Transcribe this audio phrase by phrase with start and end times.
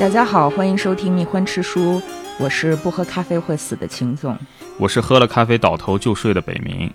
[0.00, 2.00] 大家好，欢迎收听蜜欢吃书，
[2.38, 4.34] 我是不喝咖啡会死的秦总。
[4.78, 6.90] 我是喝了咖啡倒头就睡的北冥。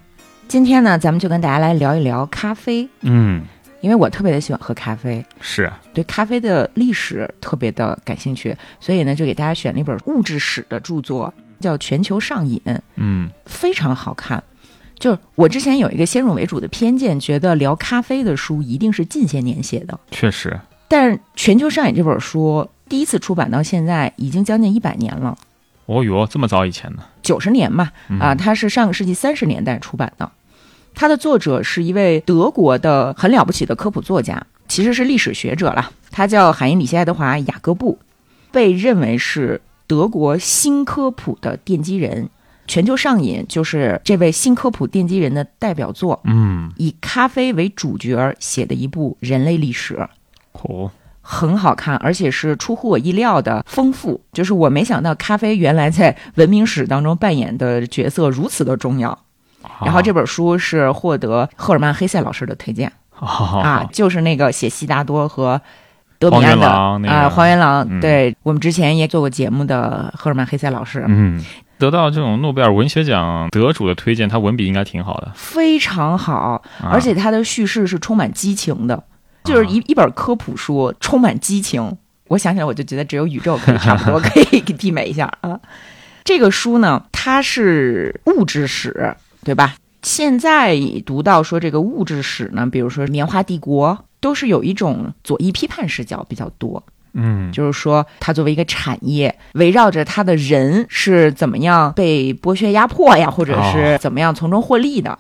[0.48, 3.44] 今天呢，咱们就跟大家来聊一聊咖啡，嗯，
[3.80, 12.60] 因为我特别的喜欢喝咖啡，是对咖啡的历史特别的感兴趣，所以呢，就给大家选了一本物质史的著作，叫《全球上瘾》，
[12.96, 13.30] 嗯。
[13.46, 14.44] 非常好看。
[14.98, 25.38] 就是我之前有一个先入为主的偏见，觉得聊咖啡的书一定是近些年写的，确实，但是《全球上瘾》这本书第一次出版到现在已经将近一百年了。
[25.86, 27.04] 哦哟，这么早以前呢？
[27.22, 30.32] 九十年嘛，嗯啊，它是上个世纪三十年代出版的。
[30.94, 35.92] 它的作者是一位德国的很了不起的科普作家，其实是历史学者了。
[36.10, 38.00] 他叫海因里希·爱德华·雅各布，
[38.52, 42.30] 被认为是德国新科普的奠基人。
[42.68, 50.08] 全球上瘾就是这位新科普奠基人的代表作，嗯，以咖啡为主角写的一部人类历史。
[50.54, 50.90] 哦，
[51.28, 54.22] 很好看，而且是出乎我意料的丰富。
[54.32, 59.18] 就是我没想到咖啡原来在文明史当中扮演的角色如此的重要。
[59.84, 62.92] 然后这本书是获得赫尔曼·黑塞老师的推荐。
[63.20, 63.28] 啊
[63.64, 65.60] 啊，就是那个写悉达多和
[66.20, 67.86] 德米安的啊，黄原狼。
[67.90, 68.00] 嗯。
[68.00, 71.44] 对我们之前也做过节目的赫尔曼·黑塞老师，嗯，
[71.80, 76.90] 得到这种诺贝尔文学奖得主的推荐，他文笔应该挺好的，非常好，啊。
[76.92, 79.02] 而且他的叙事是充满激情的，
[79.46, 81.96] 就是一一本科普书，充满激情。
[82.28, 85.60] 我想起来，我就觉得只有宇宙可以 差不多可以媲美一下啊。
[86.24, 89.76] 这个书呢，它是物质史，对吧？
[90.02, 96.84] 现在读到说这个物质史呢，比如说棉花帝国，都是有一种左翼批判视角比较多。
[97.14, 105.18] 嗯，就是说，它作为一个产业，围绕着它的人是怎么样被剥削压迫呀，或者是怎么样从中获利的。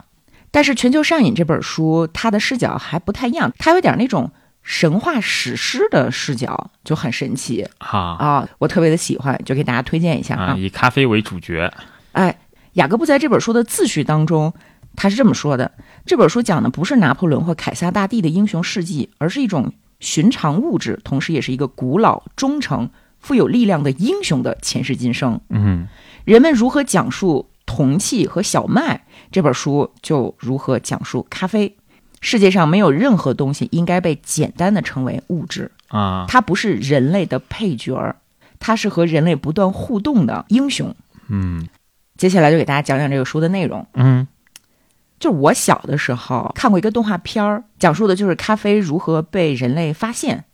[0.56, 4.31] 但是《全球上瘾》这本书，它的视角还不太一样，它有点那种
[4.64, 8.48] 神话史诗的视角，就很神奇哈啊！
[8.60, 10.55] 我特别的喜欢，就给大家推荐一下啊，啊。
[10.58, 11.70] 以咖啡为主角，
[12.14, 12.39] 哎，
[12.76, 14.54] 雅各布在这本书的自序当中，
[14.95, 15.70] 他是这么说的：
[16.05, 22.89] 这本书讲的不是拿破仑或凯撒大帝的英雄事迹，而是一种寻常物质，同时也是一个古老、忠诚、
[23.20, 25.42] 富有力量的英雄的前世今生。
[25.49, 25.89] 嗯
[26.23, 31.76] 人们如何讲述铜器和小麦，这本书就如何讲述咖啡。
[32.21, 38.15] 世界上没有任何东西应该被简单的称为物质，啊，它不是人类的配角儿，
[38.59, 40.95] 它是和人类不断互动的英雄。
[41.27, 41.67] 嗯
[42.17, 43.86] 接下来就给大家讲讲这个书的内容。
[43.93, 44.27] 嗯
[45.20, 50.45] 就是我小的时候看过一个动画片儿，讲述的就是咖啡如何被人类发现。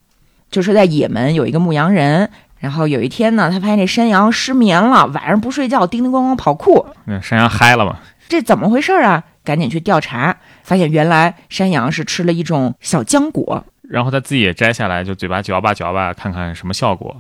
[0.50, 2.30] 就是在也门有一个牧羊人，
[2.62, 7.98] 然后有一天呢，他发现这山羊失眠了，晚上不睡觉，叮叮咣咣跑酷，那山羊嗨了嘛？
[8.30, 9.22] 这怎么回事啊？
[9.44, 13.66] 赶紧去调查，发现原来山羊是吃了一种小浆果。
[13.90, 17.14] 然后他自己也摘下来，就嘴巴嚼吧嚼吧，看看什么效果。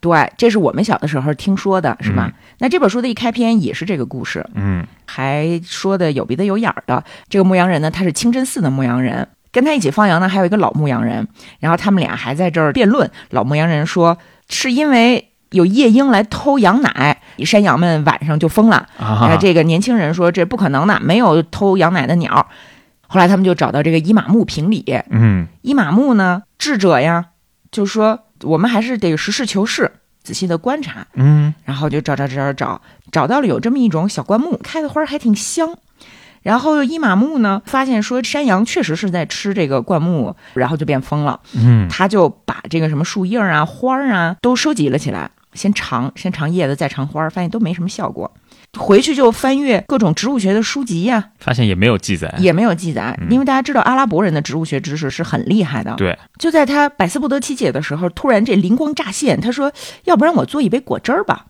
[0.00, 2.26] 对，这是我们小的时候听说的，是吧？
[2.26, 7.02] 嗯那这本书的一开篇也是这个故事，嗯还说的有鼻子有眼儿的。
[7.28, 11.26] 这个牧羊人呢，他是清真寺的牧羊人，跟他一起放羊呢还有一个老牧羊人，
[11.60, 13.08] 然后他们俩还在这儿辩论。
[13.30, 18.86] 老牧羊人说，是因为有夜莺来偷羊奶，山羊们晚上就疯了。
[18.98, 22.48] 呃，啊，这个年轻人说这不可能的，没有偷羊奶的鸟。
[23.06, 27.26] 后来他们就找到这个伊玛目评理，嗯伊玛目呢，智者呀，
[27.70, 29.92] 就说我们还是得实事求是，
[30.22, 31.06] 仔细的观察。
[31.14, 32.80] 嗯然后就找找找找找，
[33.10, 35.76] 找到了有这么一种小灌木，开的花儿还挺香。
[36.42, 41.40] 然后伊玛目呢，发现说山羊确实是在吃这个灌木，然后就变疯了。
[41.54, 48.32] 嗯他就把这个什么树叶啊、花儿啊都收集了起来，先尝，先尝叶子，再尝花儿，发现都没什么效果。
[48.78, 52.34] 回去就翻阅各种植物学的书籍呀、发现也没有记载。
[52.38, 55.94] 也没有记载，嗯因为大家知道阿拉伯人的植物学知识是很厉害的。
[55.96, 59.70] 对，就在他百思不得其解的时候，突然这灵光乍现，他说
[60.04, 61.46] ：“要不然我做一杯果汁儿吧。”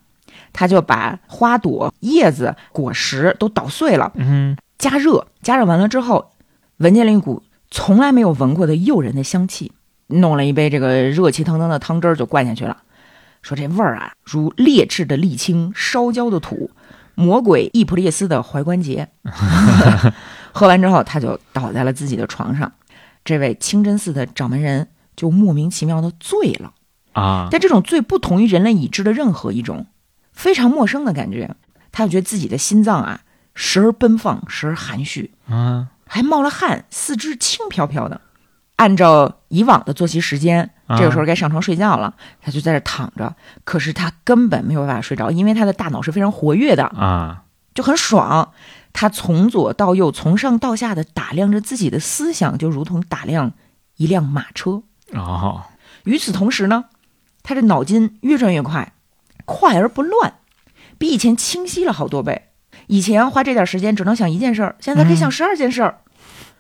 [0.52, 6.32] 他就把花朵、叶子、果实都捣碎了，嗯加热，加热完了之后，
[6.78, 9.70] 闻见了一股从来没有闻过的诱人的香气，
[10.08, 12.78] 弄了一杯这个热气腾腾的汤汁儿就灌下去了，
[13.42, 16.72] 说这味儿啊，如劣质的沥青、烧焦的土、
[17.14, 19.08] 魔鬼伊普列斯的踝关节。
[20.50, 22.72] 喝完之后，他就倒在了自己的床上，
[23.24, 26.72] 这位清真寺的掌门人就莫名其妙的醉了。
[27.12, 29.86] 啊，但这种醉不同于人类已知的任何一种，
[30.32, 31.54] 非常陌生的感觉。
[31.92, 33.20] 他就觉得自己的心脏啊，
[33.54, 38.20] 时而奔放，时而含蓄，啊还冒了汗，四肢轻飘飘的。
[38.76, 43.34] 按照以往的作息时间，啊这个时候该上床睡觉了，他就在这躺着。
[43.64, 47.44] 可是他根本没有办法睡着，因为他的大脑是非常活跃的，啊，
[47.74, 48.52] 就很爽。
[48.92, 53.52] 他从左到右，从上到下的打量着自己的思想，就如同打量
[53.96, 54.82] 一辆马车。
[55.12, 55.62] 哦，
[56.04, 56.86] 与此同时呢，
[57.42, 58.92] 他这脑筋越转越快，
[59.44, 60.34] 快而不乱，
[60.98, 62.48] 比以前清晰了好多倍。
[62.92, 65.96] 以前花这点时间只能想一件事儿，现在可以想十二件事儿，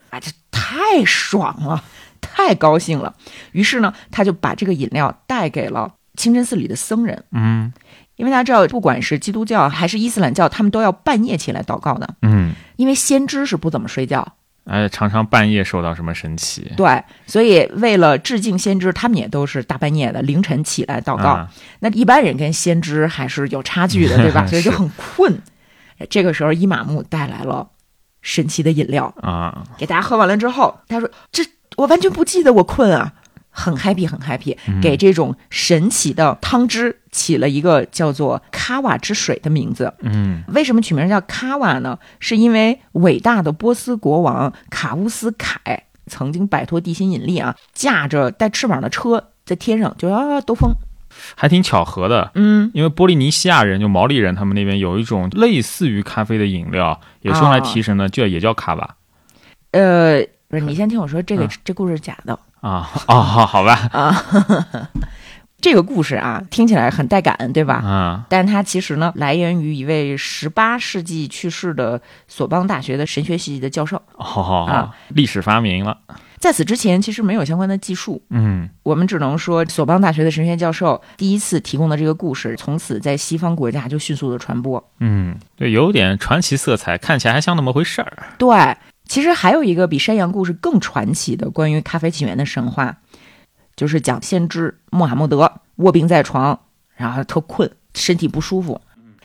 [0.08, 1.84] 啊，这太爽了，
[2.22, 3.14] 太高兴了。
[3.52, 7.70] 于是呢，他就把这个饮料带给了清真寺里的僧人，嗯
[8.16, 14.26] 因为大家知道，不管是基督教还是伊斯兰教，他们都要半夜起来祷告的，嗯，因为先知是不怎么睡觉，
[14.64, 21.30] 哎，常常半夜受到什么神奇对，所以为了致敬先知，他们也都是大半夜的凌晨起来祷告。
[21.30, 21.50] 啊
[21.80, 24.46] 那一般人跟先知还是有差距的，对吧？
[24.48, 25.38] 所以就很困。
[26.08, 27.68] 这个时候，伊玛目带来了
[28.20, 31.44] 神奇的饮料，啊，给大家喝完了之后，他说：“这
[31.76, 33.14] 我完全不记得我困啊。”
[33.54, 39.92] 很 happy，很 happy，给这种神奇的汤汁起了一个叫做“卡瓦之水”的名字。
[40.00, 41.98] 嗯为什么取名叫卡瓦呢？
[42.18, 50.72] 是因为伟大的波斯国王卡乌斯凯曾经摆脱地心引力啊，驾着带翅膀的车在天上就啊兜风。
[51.36, 52.30] 还挺巧合的。
[52.34, 58.96] 嗯，因为波利尼西亚人就毛利人他们那边有一种类似于咖啡的饮料，也是用来提神的，就也叫卡瓦
[59.72, 62.90] 呃，不是，你先听我说，这个、嗯这故事是假的啊。
[63.08, 64.24] 哦，好好吧，啊。
[65.62, 67.74] 这个故事啊，听起来很带感，对吧？
[67.76, 74.02] 啊，但它其实呢，来源于一位十八世纪去世的索邦大学的神学系的教授。
[74.16, 75.96] 好好好啊，历史发明了。
[76.42, 84.84] 在此之前，其实没有相关的技术，嗯我们只能说，索邦大学的神学教授第一次提供的这个故事，从此在西方国家就迅速的传播。
[84.98, 88.12] 嗯，对，有点传奇色彩，看起来还像那么回事儿。
[88.38, 92.98] 对，其实还有一个比山羊故事更传奇的关于咖啡起源的神话，
[93.76, 96.58] 就是讲先知穆罕默德卧病在床，
[96.96, 98.80] 然后特困，身体不舒服。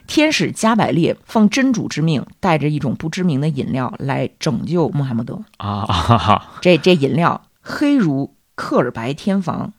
[0.07, 5.39] 天使加百列奉真主之命，带着一种不知名的饮料来拯救穆罕默德。
[5.57, 9.73] 啊这这饮料黑如克尔白天房，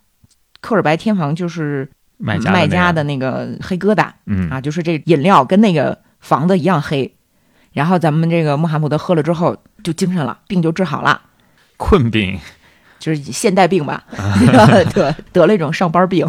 [0.60, 4.48] 克尔白天房就是卖家卖家的的那个黑疙瘩，嗯。
[4.50, 7.14] 啊，就是这饮料跟那个房子一样黑。
[7.72, 11.20] 然后咱们这个穆罕默德喝了之后就精神了，病就治好了，
[11.76, 12.38] 困病，
[12.98, 14.04] 就是现代病吧，
[14.94, 16.26] 得得了一种上班病。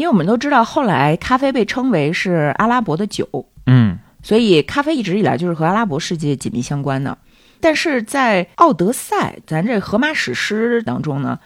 [0.00, 3.28] 因为我们都知道，后来咖啡被称为是阿拉伯的酒，
[3.66, 7.18] 嗯所以咖啡一直以来就是和阿拉伯世界紧密相关的。
[7.60, 11.38] 但是在《奥德赛》咱这荷马史诗当中呢，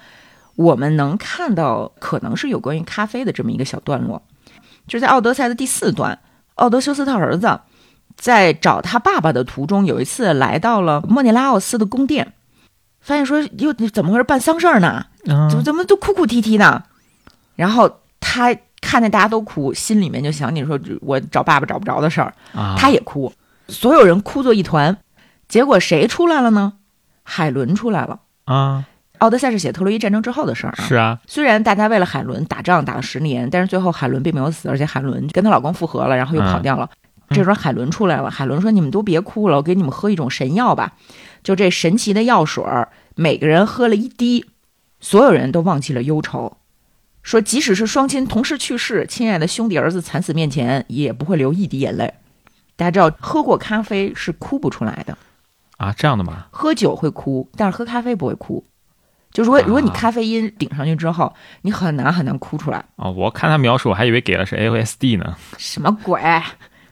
[0.54, 4.22] 我们能看到可能是有关于咖啡的这么一个小段落，
[4.86, 6.16] 就是在《奥德赛》的第四段，
[6.54, 7.58] 奥德修斯他儿子
[8.16, 12.32] 在找他爸爸的途中，有一次来到了莫涅拉奥斯的宫殿，
[13.00, 15.06] 发现说又怎么回事，办丧事儿呢？
[15.24, 16.84] 怎么嗯怎么都哭哭啼啼的？
[17.56, 22.32] 然后他看见大家都哭，心里面就想你说我找爸爸找不着的事儿。
[22.54, 23.30] 啊，他也哭，
[23.68, 24.96] 所有人哭作一团。
[25.46, 26.72] 结果谁出来了呢？
[27.22, 28.20] 海伦出来了。
[28.46, 28.84] 啊，
[29.18, 30.84] 奥德赛是写特洛伊战争之后的事儿啊。
[30.84, 36.88] 是啊，虽然大家为了海伦打仗打了十年，但是最后海伦并没有死，而且海伦跟她老公复合了，然后又跑掉了。
[36.92, 36.98] 嗯
[37.30, 40.92] 这时候海伦出来了，海伦说：“你们都别哭了，我给你们喝一种神药吧。
[41.42, 44.44] 就这神奇的药水儿，每个人喝了一滴，
[45.00, 46.58] 所有人都忘记了忧愁。
[47.24, 52.14] 说即使是双亲同时去世，亲爱的兄弟儿子惨死面前，也不会流一滴眼泪。
[52.76, 55.18] 大家知道，喝过咖啡是哭不出来的。”
[55.78, 56.46] 啊，这样的吗？
[56.50, 58.64] 喝酒会哭，但是喝咖啡不会哭。
[59.32, 62.84] 就如果如果你啊咖啡因顶上去之后，你很难很难哭出来。
[62.96, 65.34] 啊，我看他描述，我还以为给的是 LSD 呢。
[65.58, 66.20] 什么鬼？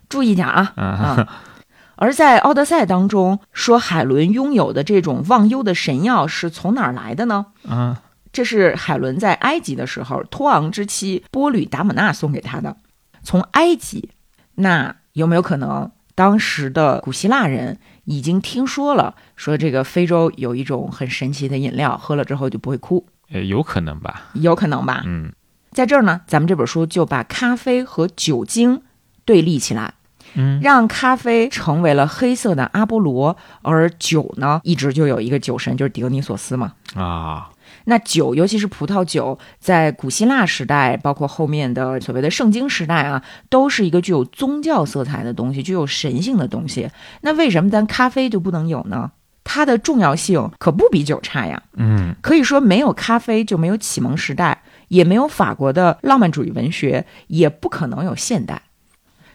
[0.08, 0.72] 注意点啊！
[0.76, 1.28] 嗯啊。
[1.96, 7.46] 而在《奥德赛》当中说，海伦拥有的这种忘忧的神药是从哪儿来的呢？
[7.68, 7.96] 嗯
[8.32, 12.76] 这是海伦在埃及的时候，托昂之妻波吕达姆纳送给他的。
[13.22, 14.10] 从埃及，
[14.56, 23.06] 那有没有可能当时的古希腊人已经听说了，说这个非洲有一种很神奇的饮料，喝了之后就不会哭？
[23.30, 24.30] 呃，有可能吧。
[24.34, 25.02] 有可能吧？
[25.06, 25.32] 嗯
[25.70, 28.82] 在这儿呢，咱们这本书就把咖啡和酒精
[29.24, 29.94] 对立起来，
[30.34, 36.74] 嗯让咖啡成为了黑色的阿波罗，而酒呢，一直就有一个酒神，就是狄俄尼索斯嘛。
[36.94, 37.48] 啊，
[37.84, 46.88] 那酒，尤其是葡萄酒，在古希腊时代，包括后面的所谓的圣经时代啊，都是一个具有宗教色彩的东西，具有神性的东西。
[47.22, 49.12] 那为什么咱咖啡就不能有呢？
[49.44, 51.60] 它的重要性可不比酒差呀。
[51.76, 58.62] 嗯可以说，没有咖啡就没有启蒙时代，也没有法国的浪漫主义文学，也不可能有现代。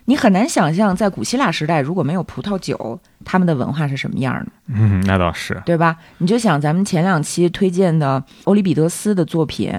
[0.10, 5.62] 你很难想象，在古希腊时代，如果没有葡萄酒，他们的文化是什么样的，嗯，那倒是。
[5.66, 5.98] 对吧？
[6.20, 9.78] 你就想咱们前两期推荐的欧里庇得斯的作品，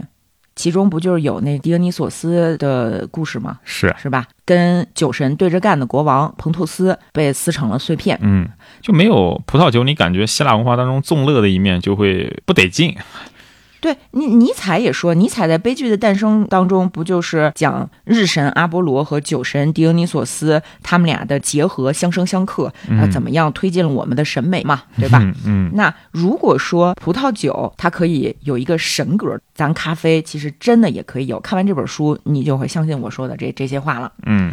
[0.54, 3.58] 其中不就是有那狄俄尼索斯的故事吗？
[3.64, 4.26] 是，是吧？
[4.44, 8.18] 跟酒神对着干的国王彭托斯被撕成了碎片。
[8.20, 8.46] 嗯，
[8.82, 12.94] 就没有葡萄酒，你感觉希腊文化当中纵乐的一面就会不得劲。
[13.80, 25.20] 对，尼尼采也说，尼采在《悲剧的诞生》当中，不就是讲日神阿波罗和酒神狄俄尼索斯他们俩的结合，相生相克，啊，怎么样推进了我们的审美嘛，对吧？
[25.46, 25.70] 嗯。
[25.74, 31.38] 那如果说葡萄酒它可以有一个神格，咱咖啡其实真的也可以有。
[31.38, 34.12] 看完这本书，你就会相信我说的这这些话了。
[34.26, 34.52] 嗯。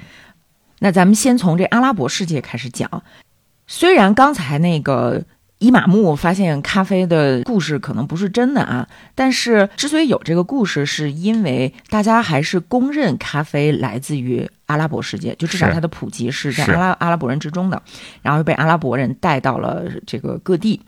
[0.80, 3.02] 那咱们先从这阿拉伯世界开始讲，
[3.66, 5.24] 虽然刚才那个。
[5.60, 17.82] 伊玛目发现咖啡的故事可能不是真的啊，但是之所以有这个故事，是因为大家还是公认咖啡来自于阿拉伯世界，就至少它的普及是在阿拉阿拉伯人之中的，
[18.22, 20.82] 然后又被阿拉伯人带到了这个各地。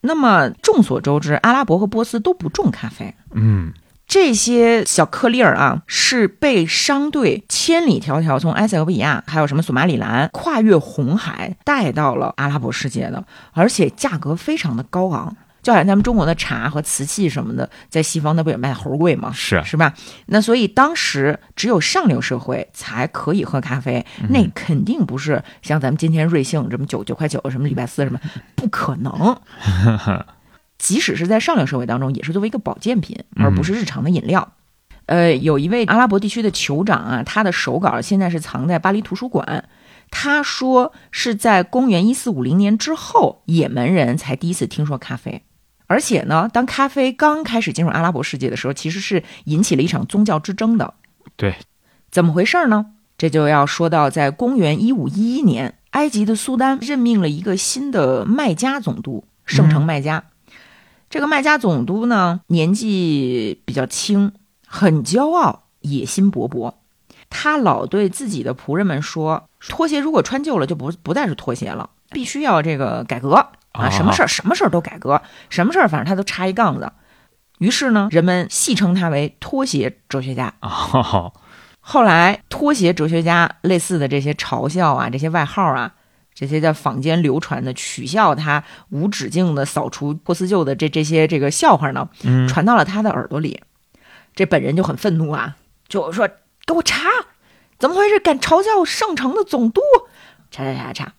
[0.00, 3.14] 那么众所周知，阿拉伯和波斯都不种咖啡。
[3.32, 3.72] 嗯。
[4.10, 19.30] 这些小颗粒儿啊，是被商队千里迢迢从埃塞俄比亚，还有什么索马里兰，跨越红海带到了阿拉伯世界的，而且价格非常的高昂，就好像咱们中国的茶和瓷器什么的，在西方那不也卖猴贵吗？
[19.32, 19.94] 是是吧？
[20.26, 28.18] 那所以当时只有上流社会才可以喝咖啡，那肯定不是像咱们今天瑞幸什么九九块九，什么礼拜四什么，
[28.56, 29.40] 不可能。
[30.80, 34.54] 即使是在上流社会当中，也是作为一个保健品，而不是日常的饮料。
[35.06, 39.68] 呃，有一位阿拉伯地区的酋长啊，他的手稿现在是藏在巴黎图书馆。
[40.10, 45.42] 他说是在公元一四五零年之后，也门人才第一次听说咖啡。
[45.86, 50.94] 而且呢，当咖啡刚开始进入阿拉伯世界的时候，其实是引起了一场宗教之争的。
[51.36, 51.56] 对，
[52.10, 52.86] 怎么回事呢？
[53.18, 60.24] 这就要说到在公元一五一一年，埃及的苏丹任命了一个新的麦加总督，圣城麦加。
[61.10, 64.32] 这个麦加总督呢，年纪比较轻，
[64.64, 66.74] 很骄傲，野心勃勃。
[67.28, 73.34] 他老对自己的仆人们说：“拖鞋如果穿旧了，就不不再是拖鞋了，必须要这个改革
[73.72, 73.90] 啊！
[73.90, 76.92] 什么事儿，什么事儿都改革，什么事儿反正他都插一杠子。”
[77.58, 80.54] 于是呢，人们戏称他为“拖鞋哲学家”。
[81.80, 85.94] 后来，“拖鞋哲学家”类似的这些嘲笑啊，这些外号啊。
[86.40, 92.08] 这些在坊间流传的取笑他无止境的扫除波斯旧的这这些这个笑话呢，
[92.48, 93.60] 传到了他的耳朵里，
[94.34, 96.26] 这本人就很愤怒啊，就说
[96.64, 97.10] 给我查，
[97.78, 98.18] 怎么回事？
[98.18, 99.82] 敢嘲笑圣城的总督？
[100.50, 101.12] 查查查查，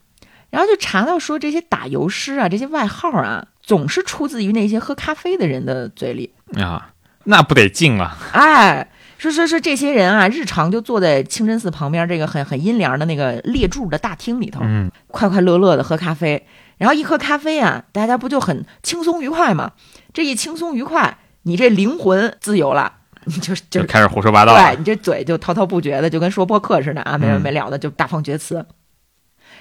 [0.50, 6.94] 然后就查到说这些打油诗啊，这些外号啊，总是出自于那些喝咖啡的人的嘴里啊，
[7.26, 8.18] 那不得敬啊！
[8.34, 8.90] 哎。
[9.22, 16.44] 说说说，这些人啊，日常就坐在清真寺旁边这个很很阴凉的那个列柱的大厅里头，嗯，快快乐乐的喝咖啡。
[16.80, 19.74] 然后一喝咖啡啊，大家不就很轻松愉快吗？
[20.12, 22.92] 这一轻松愉快，你这灵魂自由了，
[23.26, 28.66] 你就就开始胡说八道，对你这嘴就滔滔不绝的，就跟说播客似的啊，没完没了的就大放厥词。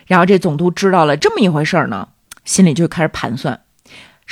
[0.06, 2.08] 然后这总督知道了这么一回事儿呢，
[2.46, 3.60] 心里就开始盘算。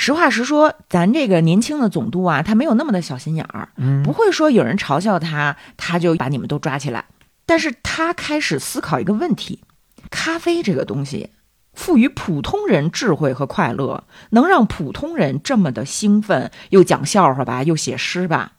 [0.01, 3.67] 实话实说，咱这个年轻的总督啊，他没有那么的小心眼儿，
[4.01, 7.03] 不会说有人嘲笑他，他就把你们都抓起来。
[7.45, 9.59] 但是他开始思考一个问题：
[10.09, 11.31] 咖啡这个东西，
[11.73, 18.53] 赋予普通人智慧和快乐，能让普通人这么的兴奋，又讲笑话吧，又写诗吧，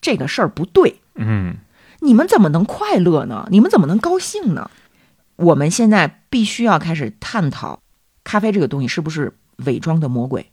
[0.00, 1.00] 这个事儿不对。
[1.14, 1.58] 嗯，
[2.00, 3.46] 你们怎么能快乐呢？
[3.52, 4.68] 你们怎么能高兴呢？
[5.36, 7.78] 我们现在必须要开始探讨，
[8.24, 10.48] 咖啡这个东西是不是伪装的魔鬼。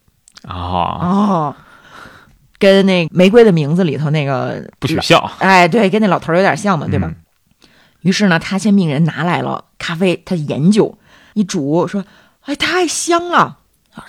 [0.48, 1.56] 哦哦，
[2.58, 7.12] 跟那《玫瑰的名字》里头那个不许笑，哎，对，跟那老头有点像嘛，对吧？
[8.02, 10.98] 于是呢，他先命人拿来了咖啡，他研究
[11.34, 12.06] 一煮，说
[12.46, 13.58] ：“哎，太香了
[13.94, 14.06] 啊！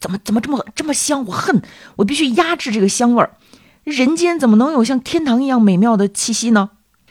[0.00, 1.22] 怎么怎么这么这么香？
[1.26, 1.62] 我恨，
[1.96, 3.36] 我必须压制这个香味儿。
[3.82, 6.70] 人间怎么能有像天堂一样美妙的气息呢？”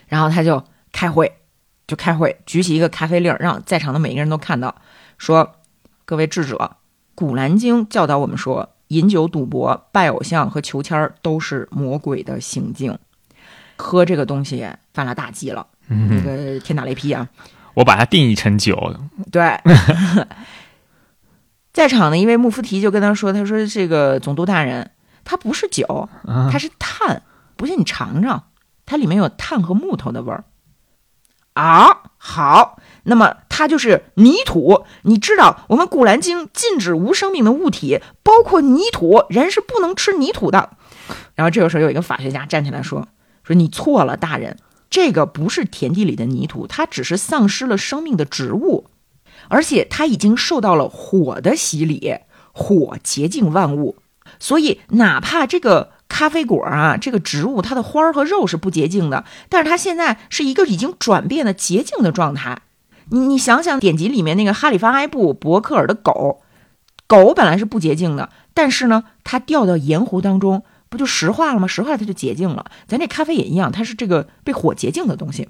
[0.10, 1.32] 然后他就开会，
[1.86, 4.76] 就开会，举起一个咖啡粒儿，让在场的每一个人都看到，
[5.20, 5.56] 说
[6.06, 6.58] ：“各位智者。”
[7.16, 12.98] 《古兰经》教导我们说，饮酒、赌博、拜偶像和求签儿都是魔鬼的行径。
[13.76, 17.28] 喝这个东西犯了大忌了，那个天打雷劈啊！
[17.74, 18.96] 我把它定义成酒。
[19.32, 19.60] 对，
[21.74, 24.92] 在场的一位穆夫提就跟他说：“他说这个总督大人，
[25.24, 26.08] 它不是酒，
[26.52, 27.24] 它是炭，
[27.56, 28.44] 不信你尝尝，
[28.86, 30.44] 它里面有炭和木头的味儿。”
[31.54, 32.80] 啊，好。
[33.04, 40.72] 那么它就是泥土，你知道我们《古兰经》禁止无生命的物体，包括泥土，人是不能吃泥土的。
[41.36, 43.08] 然后这个时候有一个法学家站起来说
[43.44, 44.58] ：“说你错了，大人，
[44.90, 48.88] 这个不是田地里的泥土，它只是丧失了生命的植物，
[49.50, 52.20] 而且它已经受到了火的洗礼，
[52.52, 53.98] 火洁净万物，
[54.40, 62.62] 所以哪怕这个。”咖啡果啊，这个植物它的花儿和肉是不洁净的，但是它现在是一个已经转变的洁净的状态。
[63.14, 66.42] 你你想想，典籍里面那个哈里发埃布伯克尔的狗，
[67.06, 71.68] 狗本来是不洁净的，但是呢，它掉到盐湖当中，不就石化了吗？
[71.68, 72.66] 石化它就洁净了。
[72.88, 75.48] 咱这咖啡也一样，它是这个被火洁净的东西。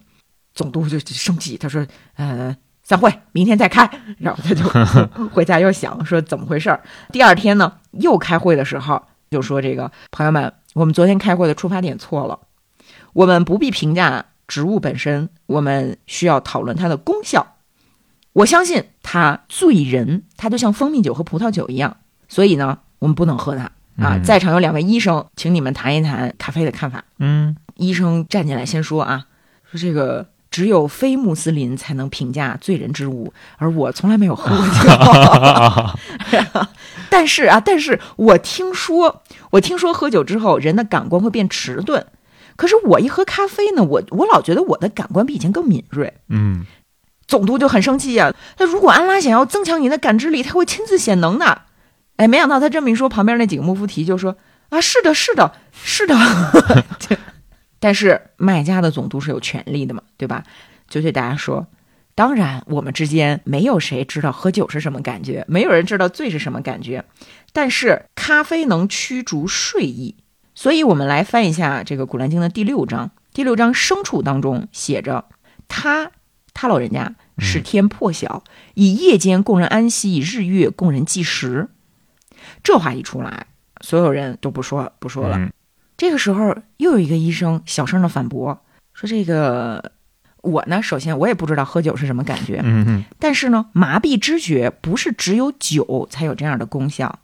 [0.53, 2.53] 总督就生气，他说：“呃，
[2.83, 3.89] 散会，明天再开。”
[4.19, 4.63] 然后他就
[5.31, 6.83] 回家又想说怎么回事儿。
[7.13, 9.01] 第二天呢，又开会的时候
[9.31, 12.41] 就说：“这个朋友们，我们昨天开会的出发点错了，
[13.13, 17.52] 我们不必评价植物本身，我们需要讨论它的功效。
[18.33, 21.95] 我相信它醉人，它就像蜂蜜酒和葡萄酒一样，
[22.27, 23.71] 所以呢，我们不能喝它。”
[24.01, 27.03] 啊，在场有两位医生，请你们谈一谈咖啡的看法。
[27.19, 29.25] 嗯，医生站起来先说啊，
[29.71, 34.71] 说这个只有非穆斯林才能评价醉人之物，而我从来没有喝过酒。
[37.11, 39.21] 但是啊，但是我听说，
[39.51, 42.03] 我听说喝酒之后人的感官会变迟钝，
[42.55, 46.11] 可是我一喝咖啡呢，我我老觉得我的感官比以前更敏锐。
[46.29, 46.65] 嗯，
[47.33, 51.63] 总督就很生气呀，那如果安拉想要增强你的感知力，他会亲自显能的。
[52.17, 54.37] 哎，没想到他这么一说，旁边那几个穆夫提就说
[54.69, 56.15] ：“啊，是的，是的，是的。
[57.81, 60.43] ”但是卖家的总督是有权利的嘛，对吧？
[60.87, 61.65] 就对大家说
[62.13, 67.03] ：“当然，我们之间没有谁知道喝酒是什么感觉，没有人知道醉是什么感觉。
[67.51, 70.17] 但是咖啡能驱逐睡意，
[70.53, 73.09] 所以我们来翻一下这个《古兰经》的第六章。
[73.33, 75.25] 第六章牲畜当中写着：
[75.67, 76.11] 他
[76.53, 81.69] 他老人家使天破晓，以夜间供人安息，以日月供人计时。”
[82.63, 83.47] 这话一出来，
[83.81, 85.49] 所有人都不说不说了。
[85.95, 89.93] 这个时候，又有一个医生小声的反驳说：“这个
[90.41, 97.19] 我呢，首先我也不知道喝酒是什么感觉，嗯但是呢，麻痹知觉不是只有酒才有这样的功效，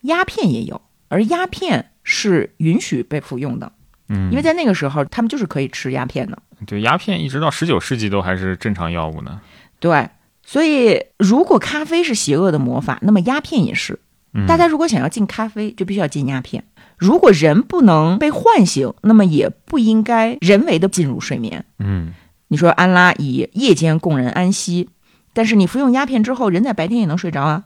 [0.00, 3.70] 鸦片也有，而鸦片是允许被服用的，
[4.08, 6.36] 嗯，因为在那个时候他们就是可以吃鸦片的。
[6.66, 9.40] 对，鸦片一直到十九世纪都还是正常药物呢。
[9.84, 10.08] 对，
[10.42, 14.00] 所以如果咖啡是邪恶的魔法，那么鸦片也是。”
[14.48, 16.64] 大家如果想要禁咖啡，就必须要禁鸦片。
[16.96, 21.66] 如果人不能被唤醒，那么也不应该人为的进入睡眠。
[21.78, 22.14] 嗯，
[22.48, 24.88] 你说安拉以夜间供人安息，
[25.34, 27.64] 但是你服用鸦片之后，人在白天也能睡着啊，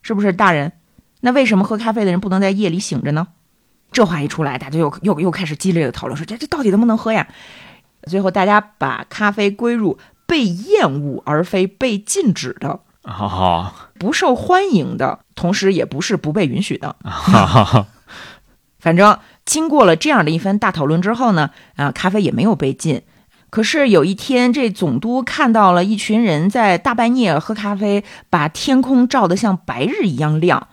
[0.00, 0.72] 是不是大人？
[1.20, 3.28] 那为什么喝咖啡的人不能在夜里醒着呢？
[3.92, 7.28] 这话一出来，大家又又又开始激烈的讨论，说这这到底能不能喝呀？
[8.08, 12.80] 最后大家把咖啡归入被厌恶而非被禁止的。
[13.02, 16.94] 好，不受欢迎的同时，也不是不被允许的。
[17.02, 17.86] 好，
[18.78, 23.02] 反正经过了这样的一番大讨论之后呢，啊，咖啡也没有被禁。
[23.48, 30.68] 可是有一天，这总督看到了一群人在大半夜喝咖啡，把天空照得像白日一样亮。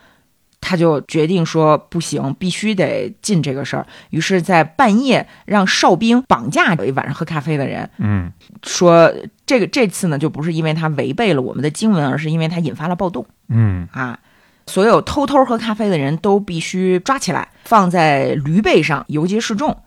[0.67, 3.85] 他就决定说不行，必须得禁这个事儿。
[4.09, 7.87] 于是，在半夜让哨兵绑架一晚上喝咖啡的人。
[7.99, 8.31] 嗯，
[8.63, 9.13] 说
[9.45, 13.23] 这个这次呢，就不是因为他违背了我们的经文，而是因为他引发了暴动。
[13.49, 14.17] 嗯啊，
[14.65, 19.77] 所有偷偷喝咖啡的人都必须抓起来，放在驴背上游街示众。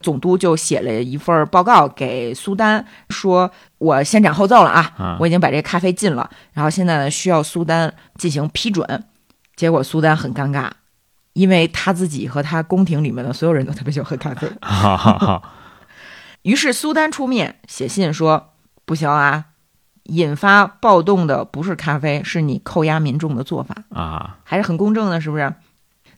[0.00, 9.04] 总督就写了一份报告给苏丹，说我先斩后奏了啊，我已经把这咖啡禁了，然后现在呢需要苏丹进行批准。
[9.62, 10.68] 结果苏丹很尴尬，
[11.34, 14.50] 因为他自己和他宫廷里面的所有人都特别喜欢喝咖啡。
[16.42, 19.44] 于是苏丹出面写信说：“不行啊，
[20.02, 25.54] 引发暴动的不是咖啡，是你扣押民众的做法啊，还是很公正的，是不是？”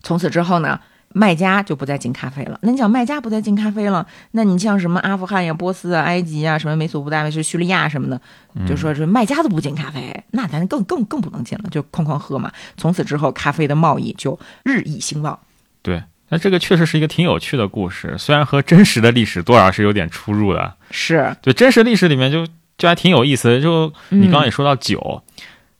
[0.02, 0.80] 从此之后呢？
[1.16, 2.58] 卖家就不再进咖啡了。
[2.62, 8.20] 那你想卖家不再进咖啡了，那你像什么阿富汗呀、波斯啊、埃及啊、什么美索不达米亚、叙利亚什么的，
[8.68, 12.50] 就说是卖家都不进咖啡，那咱更更更不能进了，就哐哐喝嘛。
[12.76, 15.38] 从此之后，咖啡的贸易就日益兴旺。
[15.82, 20.74] 对，那这个确实是一个挺有趣的故事，虽然和真实的历史多少是有点出入的。
[20.90, 22.44] 是对真实历史里面就
[22.76, 23.60] 就还挺有意思的。
[23.60, 25.22] 就你刚刚也说到酒，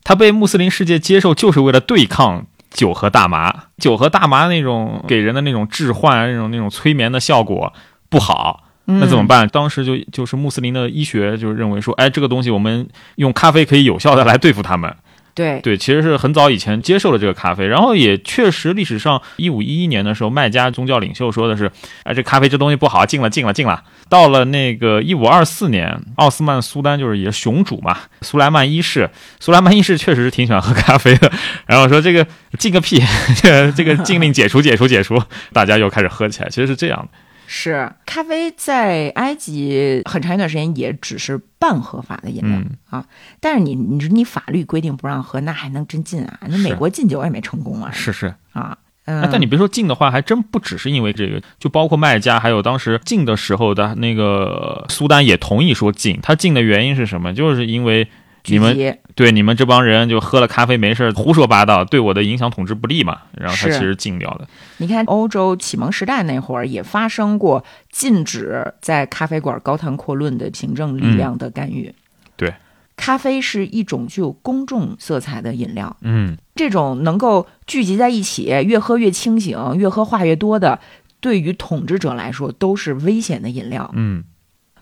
[0.05, 2.47] 它被穆斯林世界接受，就是为了对抗。
[2.74, 7.72] 酒和大麻，酒和大麻那种给人的那种致幻、那种那种催眠的效果
[8.10, 9.48] 不好，那怎么办？
[9.48, 14.94] 当时就就是穆斯林的医学就认为说，哎，这个东西我们用咖啡可以有效的来对付他们。
[15.35, 21.70] 对对，其实是很早以前接受了这个咖啡，然后也确实历史上一五一一年的时候，麦家宗教领袖说的是，
[22.05, 23.83] 哎，这咖啡这东西不好，禁了禁了禁了。
[24.09, 31.33] 到了那个一五二四年，奥斯曼苏丹就是也是雄主嘛，苏莱曼一世，苏莱曼一世确实是挺喜欢喝咖啡的，
[31.66, 32.25] 然后说这个
[32.59, 33.03] 禁个屁，
[33.75, 35.20] 这个禁令解除解除解除，
[35.53, 37.18] 大家又开始喝起来，其实是这样的。
[37.46, 42.59] 是咖啡在埃及很长一段时间也只是半合法的饮料
[42.90, 43.04] 啊，
[43.40, 46.38] 但是你你说你法律规定不让喝，那还能真禁啊？
[46.48, 47.90] 那美国禁酒也没成功啊。
[47.92, 56.18] 是是啊，但你别说禁的话，还真不只是因为这个，就包括卖家，还有当时禁的时候的那个苏丹也同意说禁。
[56.22, 57.35] 他禁的原因是什么？
[57.35, 58.09] 就是因为
[58.46, 64.46] 你们对你们这帮人就喝了咖啡没事胡说八道，对我的影响统治不利嘛，然后他其实禁掉的。
[64.78, 71.94] 你看，欧洲启蒙时代那会儿也发生过禁止在咖啡馆高谈阔论的行政力量的干预。
[72.37, 72.52] 对，
[72.96, 80.78] 咖啡是一种具有公众色彩的饮料，嗯这种能够聚集在一起，越喝越清醒，越喝话越多的，
[81.20, 83.90] 对于统治者来说都是危险的饮料。
[83.94, 84.22] 嗯，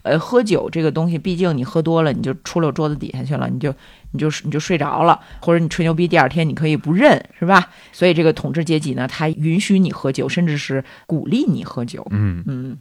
[0.03, 3.73] 呃，喝酒这个东西，毕竟你喝多了，你就出了桌子底下去了，你就
[4.13, 7.71] 你就你就睡着了，或者你吹牛逼，第二天你可以不认，是吧？
[7.93, 12.07] 所以这个统治阶级呢，他允许你喝酒，甚至是鼓励你喝酒。
[12.11, 12.77] 嗯，嗯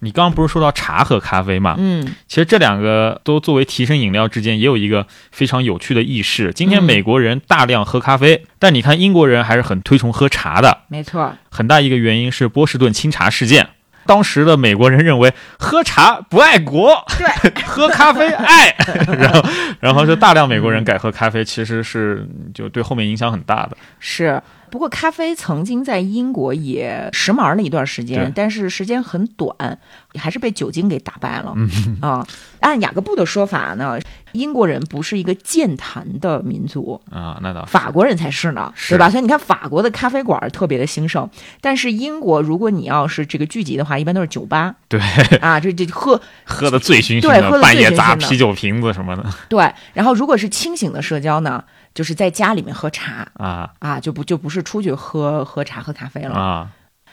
[0.00, 1.76] 你刚刚不是说到茶和咖啡嘛？
[1.78, 6.52] 嗯，其实这两个都作为提神饮料之间也有一个非常有趣的意识。
[6.52, 10.82] 今天嗯美国人大量喝咖啡，但你看英国人还是很推崇喝茶的。
[10.88, 13.68] 没错，很大一个原因是波士顿清茶事件。
[14.06, 18.74] 当时的美国人认为喝茶不爱国，对， 喝咖啡爱，
[19.18, 19.42] 然后
[19.80, 23.76] 然后就大量美国人改喝咖啡，其实是就对后面影响很大的。
[23.98, 24.40] 是。
[24.72, 29.78] 不过咖啡曾经在英国也时髦了一段时间，但是时间很短，
[30.14, 31.52] 还是被酒精给打败了。
[31.54, 31.98] 嗯。
[32.00, 32.26] 啊，
[32.60, 33.98] 按雅各布的说法呢，
[34.32, 38.94] 英国人不是一个健谈的民族，啊，那倒法国人才是呢，是。
[38.94, 39.10] 对吧？
[39.10, 41.28] 所以你看，法国的咖啡馆特别的兴盛，
[41.60, 44.74] 但是英国，如果你要是这个聚集的话，一般都是酒吧。
[44.88, 44.98] 对，
[45.42, 49.22] 啊，这这喝 喝的醉醺醺的，对喝得半夜砸啤酒瓶子什么的。
[49.50, 49.70] 对。
[49.92, 51.62] 然后如果是清醒的社交呢，
[51.94, 56.34] 就是在家里面喝茶啊啊，就不就不是出去喝喝茶喝咖啡了。
[56.34, 56.68] 啊，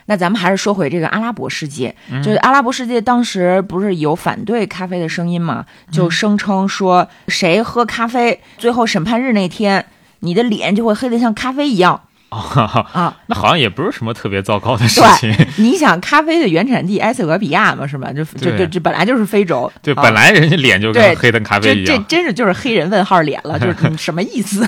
[0.06, 5.66] 那咱们还是说回这个阿拉伯世界，嗯就是阿拉伯世界当时不是有反对咖啡的声音嘛？
[5.92, 9.86] 就声称说谁喝咖啡，最后审判日那天，
[10.20, 13.16] 你的脸就会黑得像咖啡一样啊。
[13.28, 15.34] 那好像也不是什么特别糟糕的事情。
[15.58, 18.12] 你想，咖啡的原产地埃塞俄比亚嘛，是吧？
[18.14, 22.06] 就就就这本来就是非洲，对，啊本来人家脸就跟黑灯咖啡这这一样。
[22.08, 24.68] 真是就是黑人问号脸了，就是什么意思？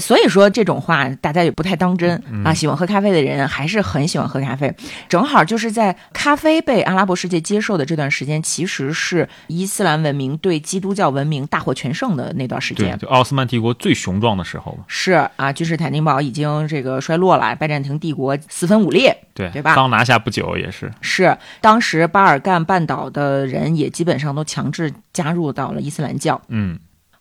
[0.00, 2.54] 所以说这种话大家也不太当真嗯啊。
[2.54, 4.74] 喜欢喝咖啡的人还是很喜欢喝咖啡，
[5.08, 12.98] 正好就是在咖啡被阿拉伯世界接受的这段时间，其实是伊斯兰文明对基督教文明大获全胜的那段时对，间。
[12.98, 14.84] 就奥斯曼帝国最雄壮的时候嘛。
[14.86, 19.16] 是啊，君士坦丁堡已经这个衰落了，拜占庭帝国四分五裂。
[19.34, 20.90] 对，对吧刚拿下不久也是。
[21.00, 26.40] 是，当时巴尔干半岛的人也基本上都强制加入到了伊斯兰教。
[26.48, 26.78] 嗯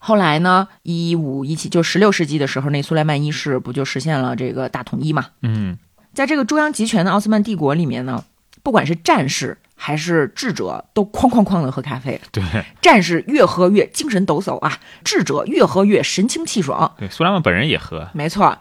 [0.07, 5.25] 后来呢，一五一七就十六世纪的时候，那苏莱曼一世不就实现了这个大统一嘛？
[5.41, 5.77] 嗯
[6.13, 8.23] 在这个中央集权的奥斯曼帝国里面呢，
[8.63, 12.21] 不管是战士还是智者，都哐哐哐的喝咖啡。
[12.31, 12.41] 对
[12.81, 16.95] 战士越喝越精神抖擞啊，智者越喝越神清气爽。
[16.97, 18.07] 对，苏莱曼本人也喝。
[18.13, 18.57] 没错，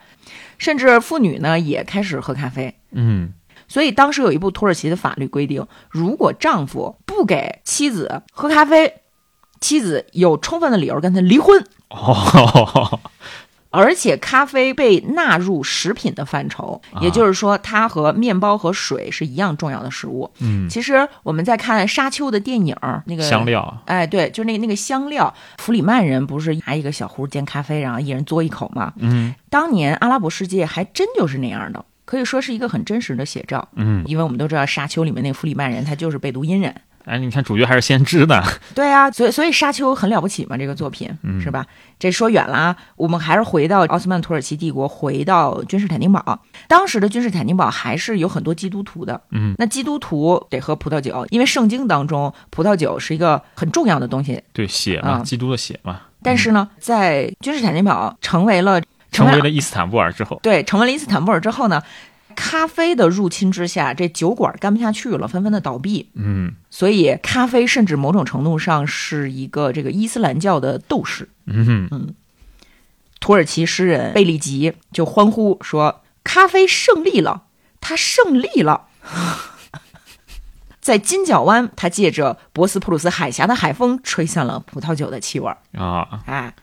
[0.57, 2.75] 甚至妇女呢也开始喝咖啡。
[2.91, 3.31] 嗯
[3.69, 8.93] 所以当时有一部土耳其的法律规定，如果丈夫不给妻子喝咖啡，
[9.59, 11.63] 妻子有充分的理由跟他离婚。
[11.89, 12.99] 哦，
[13.69, 20.29] 而且咖啡被纳入食品的范畴，啊也就是说，它和面包和水是一样重要的食物。
[20.39, 23.81] 嗯，其实我们在看沙丘的电影儿，那个香，料。
[23.85, 28.93] 哎，对，就是那个那个香料，弗里曼人不是拿一个小壶煎咖啡，然后一人嘬一口吗？
[28.99, 33.67] 嗯当年阿拉伯世界还真就是那样的，可以说是一个很真实的写照。
[33.75, 36.73] 嗯，因为我们都知道沙丘里面那个弗里曼人，他就是贝都因人。
[37.07, 38.43] 哎，你看主角还是先知的。
[38.75, 41.65] 对啊，所以所以沙丘很了不起嘛，这个作品、嗯是吧？
[41.97, 46.39] 这说远了啊，我们还是回到奥斯曼土耳其帝国，回到君士坦丁堡。
[46.67, 54.43] 当时的君士坦丁堡还是有很多基督徒的，嗯，那基督徒得喝葡萄酒，因为圣经当中葡萄酒是一个很重要的东西。
[54.51, 61.81] 对，血嘛，啊基督的血嘛，但是呢，在君士坦丁堡成为了成为为了伊斯坦布尔之后，对成为了伊斯坦布尔之后呢，
[62.39, 66.11] 咖啡的入侵之下，这酒馆干不下去了，纷纷的倒闭。
[66.13, 71.27] 嗯所以，咖啡甚至某种程度上是一个这个伊斯兰教的斗士。
[71.47, 72.13] 嗯哼，
[73.19, 77.45] 土耳其诗人贝利吉就欢呼说：“咖啡胜利了，
[77.81, 78.83] 他胜利了！”
[80.79, 85.57] 在金角湾，他借着博斯普鲁斯海峡的海风，吹散了葡萄酒的气味儿。
[85.73, 86.53] 啊，哎，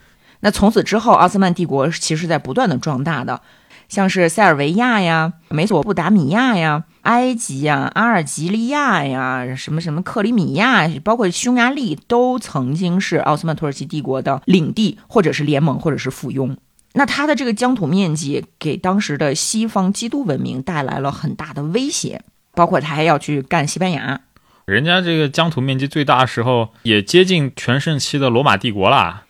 [0.41, 3.43] 那从此之后，奥斯曼帝国其实在不断的壮大的，
[3.89, 16.57] 像是塞尔维亚呀、美索不达米亚呀、埃及呀、阿尔及利亚呀、什么什么克里米亚，包括匈牙利，都曾经是奥斯曼土耳其帝国的领地，或者是联盟，或者是附庸。
[16.95, 22.23] 那它的这个疆土面积给当时的西方基督文明带来了很大的威胁，
[22.55, 24.21] 包括他还要去干西班牙。
[24.65, 29.25] 人家这个疆土面积最大的时候，也接近全盛期的罗马帝国啦，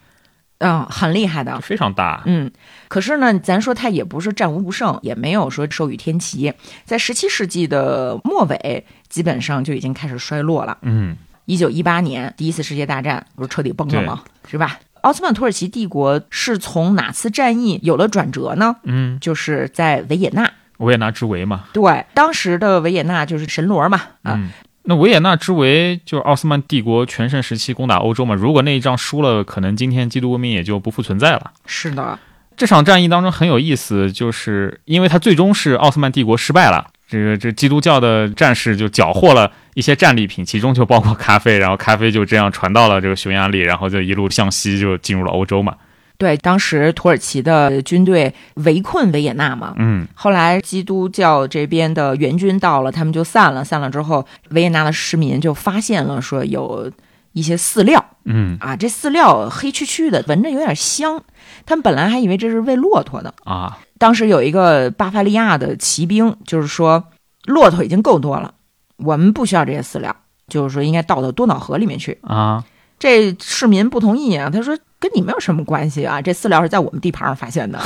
[0.64, 2.22] 嗯，很厉害的，非常大。
[2.24, 2.50] 嗯，
[2.88, 6.52] 可是呢，咱说它也不是战无不胜，也没有说授予天齐。
[6.84, 10.78] 在十七世纪的末尾，基本上就已经开始衰落了。
[10.80, 14.22] 嗯，一九一八年，第一次世界大战不是彻底崩了吗？
[14.48, 14.78] 是吧？
[15.02, 18.76] 奥斯曼土耳其帝国是从哪次战役有了转折呢？
[18.84, 20.50] 嗯，就是在维也纳。
[20.78, 21.64] 维也纳之围嘛。
[21.74, 24.48] 对，当时的维也纳就是神罗嘛，啊，嗯，
[24.86, 28.34] 那维也纳之围就是奥斯曼帝国全盛时期攻打欧洲嘛。
[28.34, 31.50] 如果那一仗输了，可能今天基督文明也就不复存在了。
[31.64, 32.18] 是的，
[32.56, 45.74] 这场战役当中很有意思，就是因为它最终是奥斯曼帝国失败了，这个这基督教的战士就缴获了一些战利品，其中就包括咖啡，然后咖啡就这样传到了这个匈牙利，然后就一路向西就进入了欧洲嘛。
[46.16, 53.64] 对，当时土耳其的军队围困维也纳嘛，嗯后来基督教这边的援军到了，他们就散了。
[53.64, 56.90] 散了之后，维也纳的市民就发现了说有
[57.32, 61.20] 一些饲料嗯啊，这饲料黑黢黢的，闻着有点香。
[61.66, 63.34] 他们本来还以为这是喂骆驼的。
[63.44, 67.04] 啊当时有一个巴伐利亚的骑兵，就是说
[67.44, 68.54] 骆驼已经够多了，
[68.98, 70.14] 我们不需要这些饲料，
[70.46, 72.16] 就是说应该倒到多瑙河里面去。
[72.22, 72.64] 啊
[72.96, 76.22] 这市民不同意啊，他说跟你们有什么关系啊？
[76.22, 77.78] 这饲料是在我们地盘上发现的。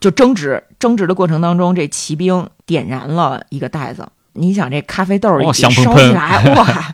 [0.00, 4.08] 就争执，争执的过程当中，这骑兵点燃了一个袋子。
[4.32, 6.92] 你想，这咖啡豆一烧起来，哇，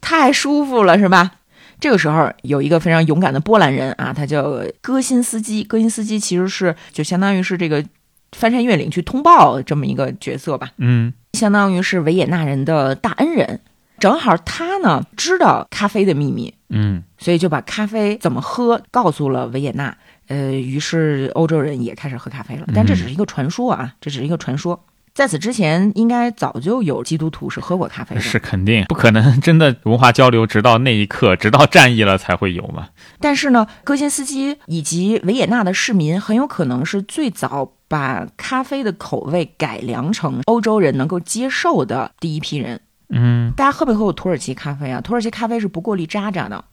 [0.00, 1.32] 太舒服了，是吧？
[1.78, 5.62] 这个时候有一个非常勇敢的波兰人啊，他叫戈辛斯基。
[5.62, 7.84] 戈辛斯基其实是就相当于是这个
[8.32, 13.60] 翻山越岭去通报这么一个角色吧，嗯相当于是维也纳人的大恩人。
[13.98, 19.96] 正好他呢知道咖啡的秘密，嗯所以就把咖啡怎么喝告诉了维也纳。
[20.28, 22.66] 呃，于是欧洲人也开始喝咖啡了。
[22.74, 24.84] 但这只是一个传说啊，这只是一个传说。
[25.12, 28.20] 在此之前，应该早就有基督徒是喝过咖啡的。
[28.20, 32.88] 是肯定不可能 真的文化交流，直到那一刻，直到战役了才会有嘛。
[33.20, 42.80] 但是呢，戈辛斯基以及维也纳的市民很有可能是最早把咖啡的口味改良成欧洲人能够接受的第一批人。
[43.14, 45.00] 嗯大家喝没喝过土耳其咖啡啊？
[45.00, 46.64] 土耳其咖啡是不过滤渣渣的，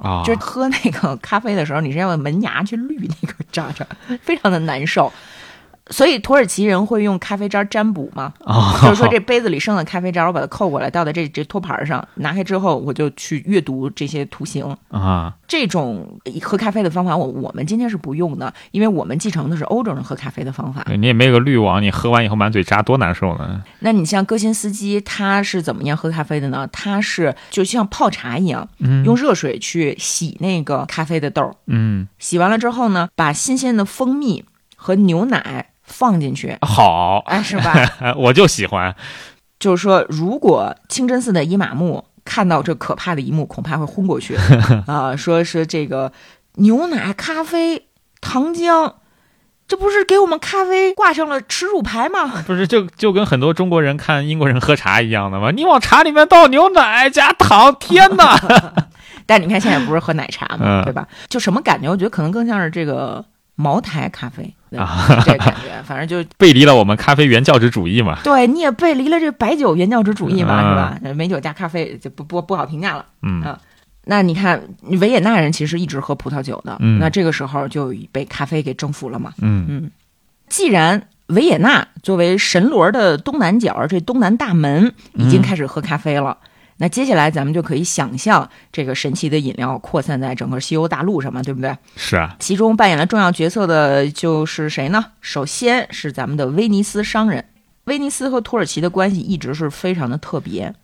[0.00, 3.86] 啊，就是喝那个咖啡的时候，你是要用门牙去滤那个渣渣，
[4.22, 5.12] 非常的难受。
[5.90, 8.32] 所以土耳其人会用咖啡渣占卜吗？
[8.44, 14.76] 啊，就是说这杯子里剩的咖啡渣，我把它扣过来，倒在这这托盘上，拿开之后，我就去阅读这些图形。
[14.90, 20.82] 啊这种喝咖啡的方法，我我们今天是不用的，因为我们继承的是欧洲人喝咖啡的方法。
[20.84, 23.62] 对你也没有个滤网，你喝完以后满嘴渣，多难受呢。
[23.80, 26.66] 那你像戈辛斯基，他是怎么样喝咖啡的呢？
[26.72, 34.44] 他是就像泡茶一样，嗯用热水去洗那个咖啡的豆儿，嗯，洗完了之后呢，把新鲜的蜂蜜
[34.76, 37.72] 和牛奶放进去，好，哎，是吧？
[38.16, 38.94] 我就喜欢。
[39.60, 44.36] 就是说，如果清真寺的伊玛目看到这可怕的一幕，恐怕会昏过去
[44.88, 45.14] 啊！
[45.14, 46.10] 说是这个
[46.54, 47.86] 牛奶、咖啡、
[48.20, 48.94] 糖浆，
[49.68, 52.42] 这不是给我们咖啡挂上了耻辱牌吗？
[52.44, 55.52] 不是，就就跟很多中国人看英国人喝茶一样的吗？
[55.52, 58.36] 你往茶里面倒牛奶加糖，天哪！
[59.26, 61.06] 但你看现在不是喝奶茶吗，嗯对吧？
[61.28, 61.88] 就什么感觉？
[61.88, 63.24] 我觉得可能更像是这个
[63.54, 68.18] 茅台咖啡，啊这感觉，反正就 背离了我们咖啡原教旨主义嘛。
[68.24, 71.14] 对，你也背离了这白酒原教旨主义嘛，嗯是吧？
[71.14, 73.04] 美酒加咖啡就不不不好评价了。
[73.22, 73.58] 嗯啊
[74.04, 74.60] 那你看，
[75.00, 79.32] 维也纳人其实一直喝葡萄酒的，嗯那这个时候就被咖啡给征服了嘛。
[79.40, 79.90] 嗯
[80.48, 86.36] 既然维也纳作为神罗的东南角，这东南大门已经开始喝咖啡了，
[86.82, 91.72] 那接下来咱们就可以想象这个神奇的饮料扩散在整个西欧大陆上嘛，对不对？
[91.94, 95.04] 是啊，其中扮演了重要角色的就是谁呢？
[95.20, 97.44] 首先是咱们的威尼斯商人。
[97.84, 100.74] 威尼斯和土耳其的关系一直是非常的特别，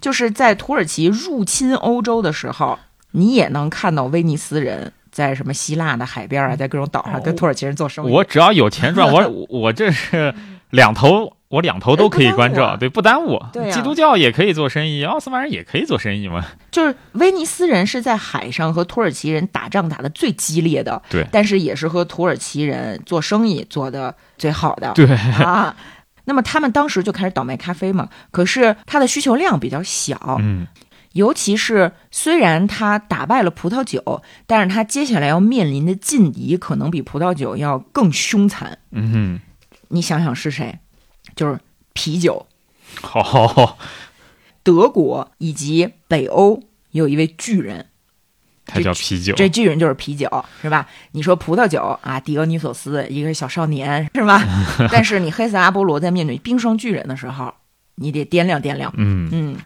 [0.00, 2.78] 就是在土耳其入侵欧洲的时候，
[3.10, 8.12] 你也能看到威尼斯人在什么希腊的海边啊，在各种岛上跟土耳其人做生意。
[8.12, 10.32] 我只要有钱赚，我 我这是
[10.74, 13.40] 两头，我两头都可以关照，对，不耽误。
[13.52, 16.44] 对啊基督教也可以做生意，奥斯曼人也可以做生意嘛。
[16.70, 24.92] 就是威尼斯人是在海上和土耳其人打仗打的最激烈的，对但是也是和土耳其人做生意做的最好的。
[24.94, 25.74] 对，啊。
[26.26, 30.66] 那么他们当时就开始倒卖咖啡嘛，可是它的需求量比较小，嗯
[31.12, 38.76] 尤其是虽然他打败了葡萄酒，但是他接下来要面临的劲敌可能比葡萄酒要更凶残。
[38.90, 39.38] 嗯
[39.94, 40.80] 你想想是谁？
[41.36, 41.58] 就是
[41.92, 42.46] 啤酒。
[43.00, 43.78] 好，好，
[44.62, 47.86] 德国以及北欧有一位巨人，
[48.66, 49.34] 他叫啤酒。
[49.34, 50.28] 这巨人就是啤酒，
[50.62, 50.88] 是吧？
[51.12, 54.42] 你说葡萄酒啊，狄俄尼索斯一个小少年，是吧？
[54.92, 57.54] 但是你黑色阿波罗在面对冰霜巨人的时候，
[57.96, 58.92] 你得掂量掂量。
[58.96, 59.56] 嗯嗯，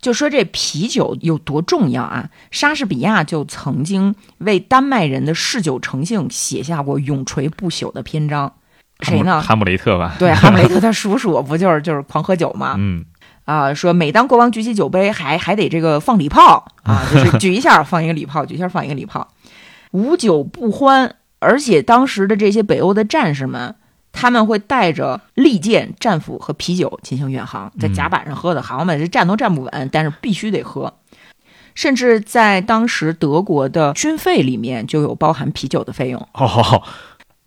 [0.00, 2.30] 就说这啤酒有多重要啊？
[2.50, 8.56] 莎士比亚就曾经为丹麦人的嗜酒成性写下过永垂不朽的篇章。
[9.00, 9.40] 谁呢？
[9.40, 10.14] 哈姆雷特吧。
[10.18, 12.74] 对，哈姆雷特 他叔叔不就是就是狂喝酒吗？
[12.78, 13.04] 嗯
[13.44, 19.28] 啊，说每当国王举起酒杯，还还得这个放礼炮啊，就是举一下放一个礼炮，举一下放一个礼炮，
[19.90, 21.16] 无酒不欢。
[21.40, 23.74] 而且当时的这些北欧的战士们，
[24.12, 30.94] 他们会带着利剑、战斧和啤酒进行远航，在甲板上喝的好嘛，这站都站不稳，但是必须得喝。
[31.74, 36.28] 甚至在当时德国的军费里面就有包含啤酒的费用。
[36.32, 36.82] 哦，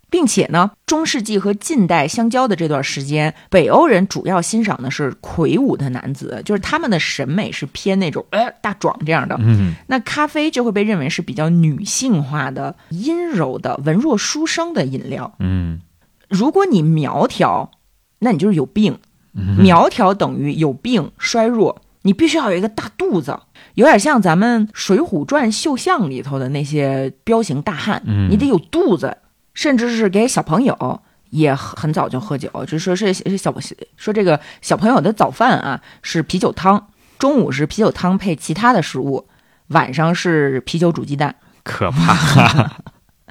[0.09, 9.35] 并且呢，中世纪和近代相交的这段时间，北欧人主要欣赏的是魁梧的男子，就是他们的审美是偏那种呃大壮这样的。
[9.39, 15.35] 嗯，那咖啡就会被认为是比较女性化的、阴柔的、文弱书生的饮料。
[15.39, 15.81] 嗯，
[16.29, 17.71] 如果你苗条，
[18.19, 18.97] 那你就是有病，
[19.35, 21.81] 嗯苗条等于有病、衰弱。
[22.03, 23.37] 你必须要有一个大肚子，
[23.73, 29.17] 有点像咱们《水浒传》绣像里头的那些彪形大汉，嗯你得有肚子，
[29.57, 33.51] 甚至是给小朋友也很早就喝酒，就说是是小
[33.97, 39.27] 说这个小朋友的早饭啊是啤酒汤，中午是啤酒汤配其他的食物，
[39.69, 42.83] 晚上是啤酒煮鸡蛋，可怕。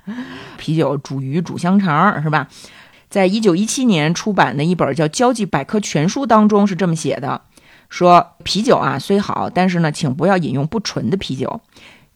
[0.59, 2.49] 啤酒煮鱼煮香肠是吧？
[3.09, 7.43] 在一九一七年出版的一本叫《交际百科全书》当中是这么写的，
[7.89, 11.61] 说啤酒啊虽好，但是呢，请不要饮用不纯的啤酒，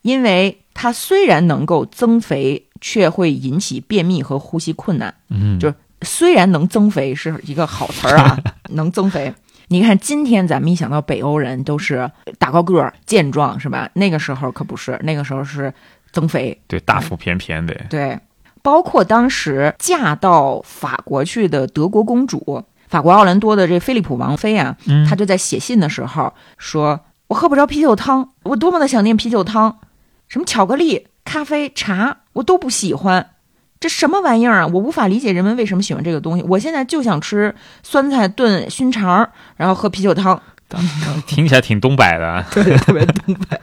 [0.02, 5.14] 因为它虽然能够增肥，却会引起便秘和呼吸困难。
[5.28, 8.38] 嗯，就是虽然能增肥是一个好词儿啊，
[8.70, 9.32] 能增肥。
[9.68, 13.88] 你看，今天咱们一想到北欧人都是大高个儿、健壮，是吧？
[13.94, 15.72] 那个时候可不是，那个时候是
[16.10, 16.60] 增肥。
[16.66, 17.72] 对，大腹便便的。
[17.88, 18.18] 对，
[18.62, 29.78] 包括当时嫁到法国去的德国公主，法国奥兰多的这菲利普王妃啊，嗯她就在写信的时候说：“我喝不着啤酒汤，我多么的想念啤酒汤，
[30.26, 33.30] 什么巧克力、咖啡、茶，我都不喜欢。”
[33.80, 34.66] 这什么玩意儿啊！
[34.66, 36.42] 我无法理解人们为什么喜欢这个东西。
[36.42, 40.38] 我现在就想吃酸菜炖熏肠，然后喝啤酒汤。
[41.26, 42.44] 听起来挺东北的。
[42.52, 43.58] 对，特别东北。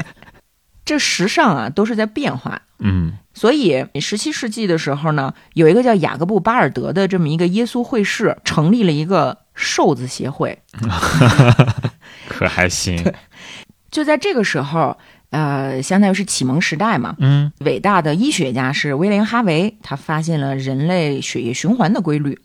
[0.84, 2.60] 这时尚啊，都是在变化。
[2.80, 10.58] 嗯所以，十七世纪的时候呢，有一个叫雅各布·巴尔德的这么一个耶稣会士，成立了一个瘦子协会。
[12.28, 13.14] 可还行。
[13.92, 14.98] 就在这个时候，
[15.30, 17.16] 呃，相当于是启蒙时代嘛。
[17.20, 22.40] 嗯伟大的医学家是威廉·哈维，他发现了人类血液循环的规律。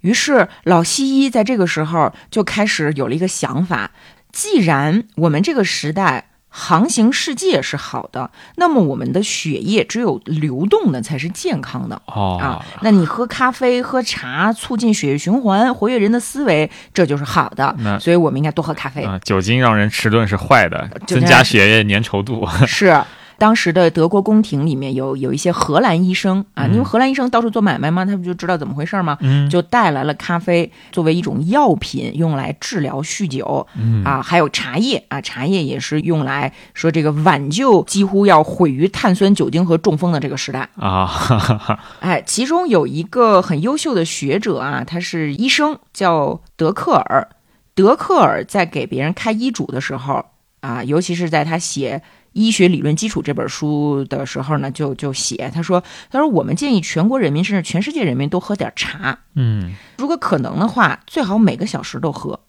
[0.00, 3.90] 于是，老西医在这个时候就开始有了一个想法：
[4.32, 12.00] 既然我们这个时代航行世界是好的，那么我们的血液只有流动的才是健康的。
[12.06, 17.98] 哦啊，那你喝咖啡、喝茶，促进血液循环，活跃人的思维，这就是好的那。
[17.98, 19.04] 所以我们应该多喝咖啡。
[19.04, 22.48] 啊，酒精让人迟钝是坏的，增加血液粘稠度。
[22.66, 23.00] 是。
[23.38, 29.48] 当时的德国宫廷里面有有一些荷兰医生啊，因为荷兰医生到处做买卖嘛，他不就知道怎么回事嘛，嗯。
[29.48, 34.02] 就带来了咖啡作为一种药品，用来治疗酗酒嗯。
[34.04, 40.68] 啊，还有茶叶啊，茶叶也是用来说这个挽救几乎要毁于碳酸酒精和中风的这个时代。
[40.74, 41.08] 啊，
[42.00, 47.28] 哎，其中有一个很优秀的学者啊，他是医生，叫德克尔。
[47.74, 50.24] 德克尔在给别人开医嘱的时候
[50.60, 52.02] 啊，尤其是在他写
[52.38, 62.40] 《医学理论基础》这本书的时候呢，就就写他说，他说我们建议全国人民甚至全世界人民都喝点茶，嗯如果可能的话，最好每个小时都喝，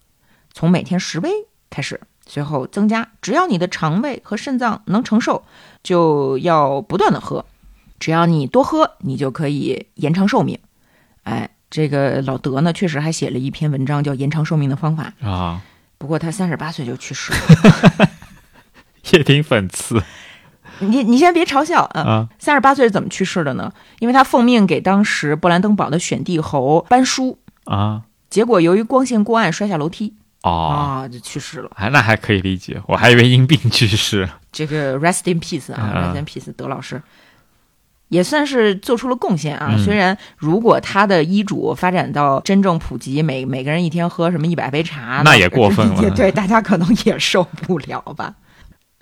[0.53, 1.29] 从每天十杯
[1.69, 5.43] 开始，随后增加，只要你的肠胃和肾脏能承受，
[5.81, 7.45] 就要不断的喝。
[7.99, 10.57] 只要你多喝，你就可以延长寿命。
[11.23, 15.61] 哎，这个老德呢，确实还写了一篇文章叫《延长寿命的方法》，啊，
[15.97, 18.09] 不过他三十八岁就去世了。
[19.13, 20.01] 也挺讽刺
[20.79, 22.01] 你你先别嘲笑啊！
[22.01, 22.29] 啊。
[22.39, 23.71] 三十八岁是怎么去世的呢？
[23.99, 31.71] 因为他奉命给当时勃兰登堡的选帝侯搬书，啊结果由于光线过暗摔下楼梯哦，啊，就去世了。
[31.75, 34.29] 哎，那还可以理解，我还以为因病去世。
[34.51, 37.01] 这个 rest in peace 啊、嗯 r e s t in peace，德老师
[38.07, 39.69] 也算是做出了贡献啊。
[39.71, 48.33] 嗯虽然如果他的医嘱发展到真正普及，每每个人一天喝什么一百杯茶，那也过分了也 对，大家可能也受不了吧。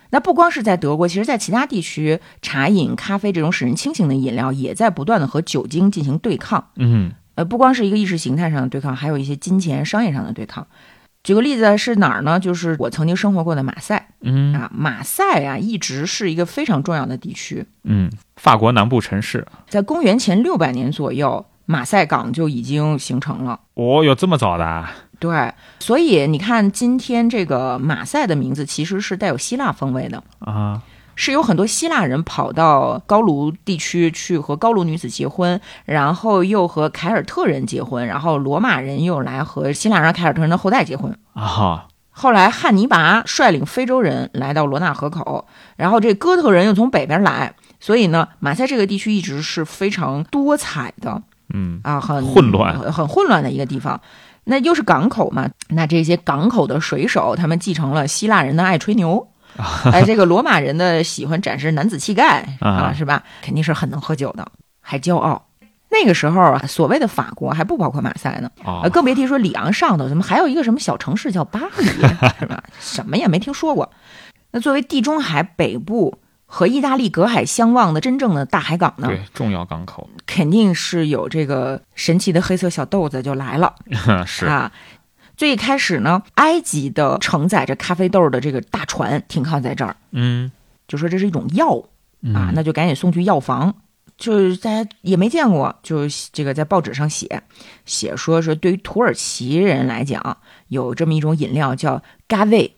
[0.10, 6.70] 那不光是在德国，其实在其他地区，茶饮、咖啡这种使人清醒的饮料，也在不断的和酒精进行对抗。
[6.76, 10.66] 嗯呃，不光是一个意识形态上的对抗，还有一些金钱、商业上的对抗。
[11.24, 12.40] 举个例子是哪儿呢？
[12.40, 14.10] 就是我曾经生活过的马赛。
[14.22, 17.66] 嗯啊，马赛啊，一直是一个非常重要的地区。
[17.84, 23.60] 嗯，法国南部城市，在公元前六百年左右，马赛港就已经形成了。
[23.74, 24.96] 哦，有这么早的啊？
[25.20, 30.82] 对，所以你看，今天这个马赛的名字其实是带有希腊风味的，啊
[31.20, 41.18] 是有很多希腊人跑到高卢地区去和高卢女子结婚，然后又和凯尔特人结婚，然后罗马人又来和希腊人、凯尔特人的后代结婚。
[41.34, 54.00] 啊，后来汉尼拔率领非洲人来到罗纳河口，然后这哥特人又从北边来，所以呢，马赛这个地区一直是非常多彩的嗯啊，很混乱很很混乱的一个地方。
[54.50, 59.28] 那又是港口嘛，那这些港口的水手，他们继承了希腊人的爱吹牛，
[59.92, 63.24] 哎，这个罗马人的喜欢展示男子气概啊，啊是吧？
[63.42, 64.48] 肯定是很能喝酒的，
[64.82, 65.44] 还骄傲。
[65.90, 71.86] 那个时候啊，所谓的法国还不包括马赛呢，哦呃，更别提说里昂上头，怎么还有一个什么小城市叫巴黎，
[72.40, 72.64] 是吧？
[72.80, 73.90] 什么也没听说过。
[74.52, 76.18] 那作为地中海北部
[76.48, 80.10] 和意大利隔海相望的真正的大海港呢，对重要港口。
[80.26, 83.76] 肯定是有这个神奇的黑色小豆子就来了
[84.26, 84.72] 是啊。
[85.36, 90.52] 最开始呢，埃及的承载着咖啡豆的这个大船停靠在这儿，嗯。
[90.88, 91.78] 就说这是一种药
[92.34, 93.76] 啊，嗯那就赶紧送去药房。
[94.18, 97.44] 就是大家也没见过，就这个在报纸上写
[97.86, 100.38] 写说是对于土耳其人来讲，
[100.70, 102.74] 有这么一种饮料叫咖啡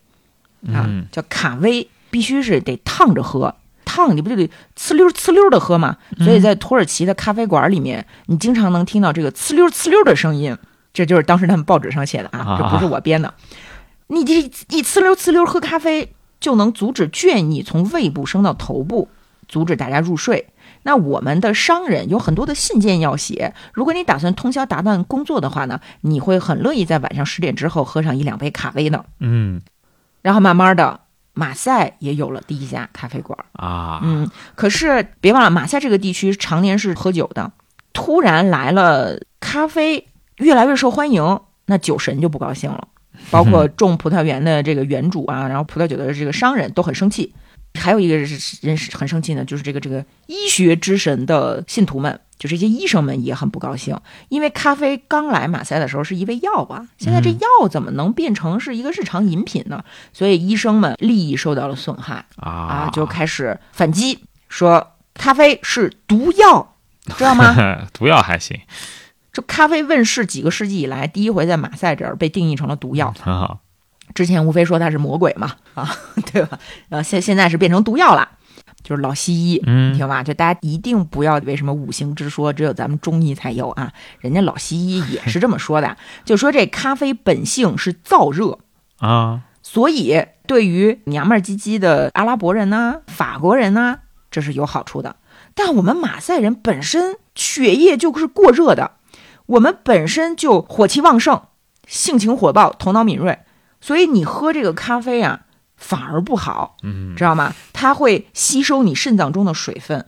[0.68, 3.55] 啊，嗯叫卡威，必须是得烫着喝。
[3.86, 5.97] 烫你不就得呲溜呲溜的喝吗？
[6.20, 10.55] 所以在土耳其的咖啡馆里面，你经常能听到这个呲溜呲溜的声音，
[10.93, 13.34] 这就是当时他们报纸上写的啊，这不是我编的。
[14.07, 19.10] 你这一呲溜呲溜喝咖啡，就能阻止倦意从胃部升到头部，
[19.47, 20.47] 阻止大家入睡。
[20.84, 29.03] 那我们的商人有很多的信件要写，如果你打算通宵达旦工作的话呢，你会很乐意在晚上十点之后喝上一两杯咖啡的。
[29.20, 29.62] 嗯
[30.22, 30.99] 然后慢慢的，
[31.40, 33.40] 马赛也有了第一家咖啡馆。
[33.54, 37.54] 啊嗯，可是别忘了，马赛这个地区常年是喝酒的，
[37.94, 42.90] 突然来了咖啡，越来越受欢迎，那酒神就不高兴了，
[43.32, 47.34] 包括种葡萄园的这个园主啊，然后葡萄酒的这个商人都很生气。
[47.76, 59.84] 还有一个人是很生气呢，就是这个这个医学之神的信徒们，就这些医生们也很不高兴，因为咖啡刚来马赛的时候是一味药啊，现在这药怎么能变成是一个日常饮品呢？
[60.14, 62.26] 所以医生们利益受到了损害。
[62.38, 66.76] 啊，啊就开始反击，说咖啡是毒药，
[67.18, 67.54] 知道吗？
[67.94, 68.58] 毒药还行
[69.34, 73.14] 这咖啡问世几个世纪以来，第一回在马赛这儿被定义成了毒药。
[73.20, 73.60] 很好
[74.16, 75.94] 之前无非说它是魔鬼嘛，啊，
[76.32, 76.58] 对吧？
[76.90, 78.28] 呃，现现在是变成毒药了，
[78.84, 79.62] 就是老西医。
[79.66, 88.60] 嗯听吧，就大家一定不要为什么五行之说只有咱们中医才有啊，人家老西医也是这么说的， 就说这咖啡本性是燥热，
[89.00, 94.00] 啊所以对于娘们儿唧唧的阿拉伯人呐、法国人呐、
[94.32, 95.18] 这是有好处的。
[95.54, 98.94] 但我们马赛人本身血液就是过热的，
[99.46, 101.42] 我们本身就火气旺盛，
[101.86, 103.40] 性情火爆，头脑敏锐，
[103.82, 105.42] 所以你喝这个咖啡啊，
[105.80, 107.56] 反而不好，嗯知道吗？
[107.74, 110.06] 它会吸收你肾脏中的水分。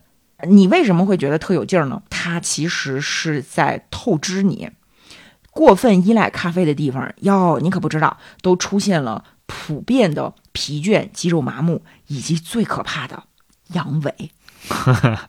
[0.48, 2.04] 你为什么会觉得特有劲儿呢？
[2.10, 4.70] 它其实是在透支你。
[5.52, 13.24] 过分依赖咖啡的地方，哟，你可不知道，都出现了普遍的疲倦、肌肉麻木，以及最可怕的
[13.74, 14.12] 阳痿。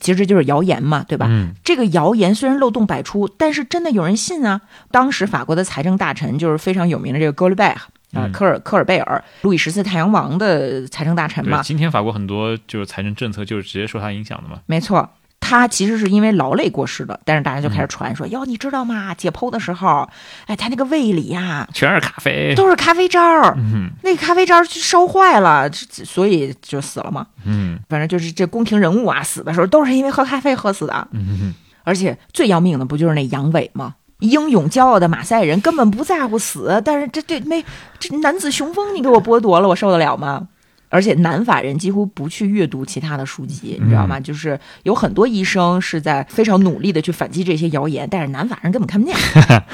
[0.00, 1.26] 其实这就是谣言嘛，对吧？
[1.28, 4.62] 嗯这个谣言虽然漏洞百出，但是真的有人信啊。
[4.90, 7.76] 当时法国的财政大臣就是非常有名的这个戈利贝尔
[8.12, 15.08] 啊，嗯科尔科尔贝尔，路易十四太阳王的财政大臣嘛对，，今天法国很多就是财政政策就是直接受他影响的嘛没错。
[15.38, 19.14] 他其实是因为劳累过世的，但是大家就开始传说，哟，你知道吗？
[19.14, 20.08] 解剖的时候，
[20.46, 27.24] 哎，他那个胃里呀、全是咖啡都是咖啡渣儿，嗯那个咖啡渣儿烧坏了，所以就死了嘛。
[27.44, 31.06] 嗯反正就是这宫廷人物啊，死的时候都是因为喝咖啡喝死的。
[31.12, 31.54] 嗯
[31.84, 33.94] 而且最要命的不就是那阳痿吗？
[34.20, 37.64] 英勇骄傲的马赛人根本不在乎死，但是这这没
[37.98, 40.48] 这男子雄风你给我剥夺了，我受得了吗？
[40.88, 44.20] 而且南法人几乎不去阅读其他的书籍，你知道吗？
[44.20, 49.16] 就是有很多医生是在非常努力的去反击这些谣言，但是南法人根本看不见。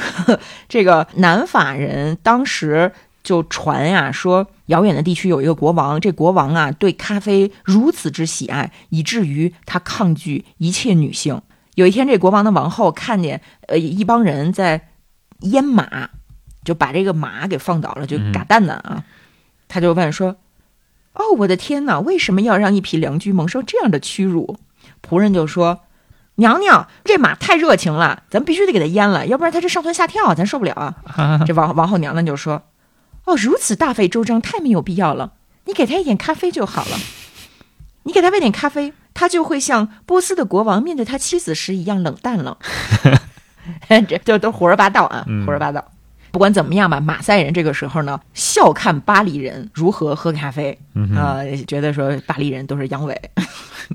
[0.69, 2.91] 这个南法人当时
[3.23, 11.41] 就传呀、说遥远的地区有一个国王，这国王啊对咖啡如此之喜爱，以至于他抗拒一切女性。
[11.75, 14.89] 有一天，这国王的王后看见呃一帮人在
[15.41, 16.11] 阉马，
[16.65, 19.05] 就把这个马给放倒了，就嘎蛋蛋啊，
[19.69, 20.37] 他就问说
[21.15, 24.59] ：“哦，我的天哪，为什么要让一匹良驹蒙受这样的屈辱？”
[25.03, 25.81] 仆人就说
[26.37, 31.41] ：“娘娘，这马太热情了，咱必须得给它阉了，要不然它这上蹿下跳，咱受不了啊。
[31.47, 32.63] ”这王王后娘娘就说
[33.25, 35.33] ：“哦，如此大费周章，太没有必要了。
[35.65, 36.99] 你给他一点咖啡就好了。
[38.03, 42.59] 你给他喂点咖啡，他就会像波斯的国王面对他妻子时一样冷淡了。
[44.09, 45.85] 这这都胡说八道啊，嗯胡说八道。
[46.31, 50.79] 不管怎么样吧，马赛人这个时候呢，笑看巴黎人如何喝咖啡，
[51.15, 53.15] 啊、觉得说巴黎人都是阳痿。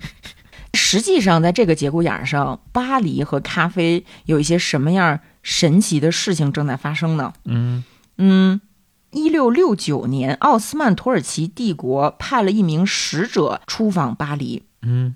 [0.76, 7.34] 实际上，在这个节骨眼儿上，巴黎和咖啡有一些什么样神奇的事情正在发生呢？
[7.45, 7.84] 嗯
[8.20, 8.61] 嗯，
[9.09, 14.66] 一六六九年，奥斯曼土耳其帝国派了一名使者出访巴黎。
[14.82, 15.16] 嗯，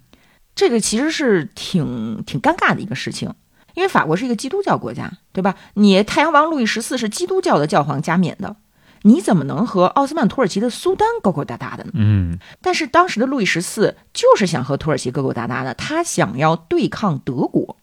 [0.55, 3.33] 这个其实是挺挺尴尬的一个事情，
[3.73, 5.55] 因为法国是一个基督教国家，对吧？
[5.75, 8.55] 你太阳王路易十四是基督教的教皇加冕的，
[9.03, 11.91] 你怎么能和奥斯曼土耳其的苏丹勾勾搭搭的呢？
[11.93, 17.77] 嗯，但是当时的路易十四就是想和土耳其勾勾搭搭的，他想要对抗德国，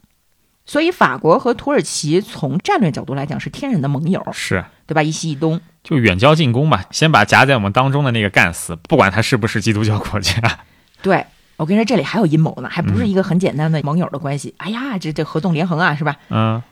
[0.66, 5.02] 所以法国和土耳其从战略角度来讲是天然的盟友，是，对吧？
[5.02, 5.60] 一西一东。
[5.82, 10.58] 就远交近攻吧，先把夹在我们当中的那个干死，不管他是不是基督教国家。
[11.00, 11.24] 对
[11.58, 14.54] 我跟你说，这里还有阴谋呢，还不是一个很简单的盟友的关系。
[14.56, 16.16] 哎呀，这这合纵连横啊，是吧？
[16.30, 16.62] 嗯，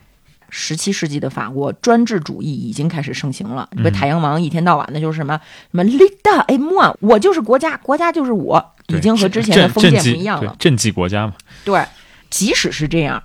[0.48, 3.68] 十七世纪的法国专制主义已经开始盛行了。
[3.72, 5.40] 你太阳王一天到晚的就是什么
[5.72, 10.52] 什么 “lida e moi”，我就是国家，国家就是我，已经和之前的封建不一样了。
[10.52, 11.34] 对政绩国家嘛。
[11.64, 11.84] 对，
[12.30, 13.20] 即使是这样，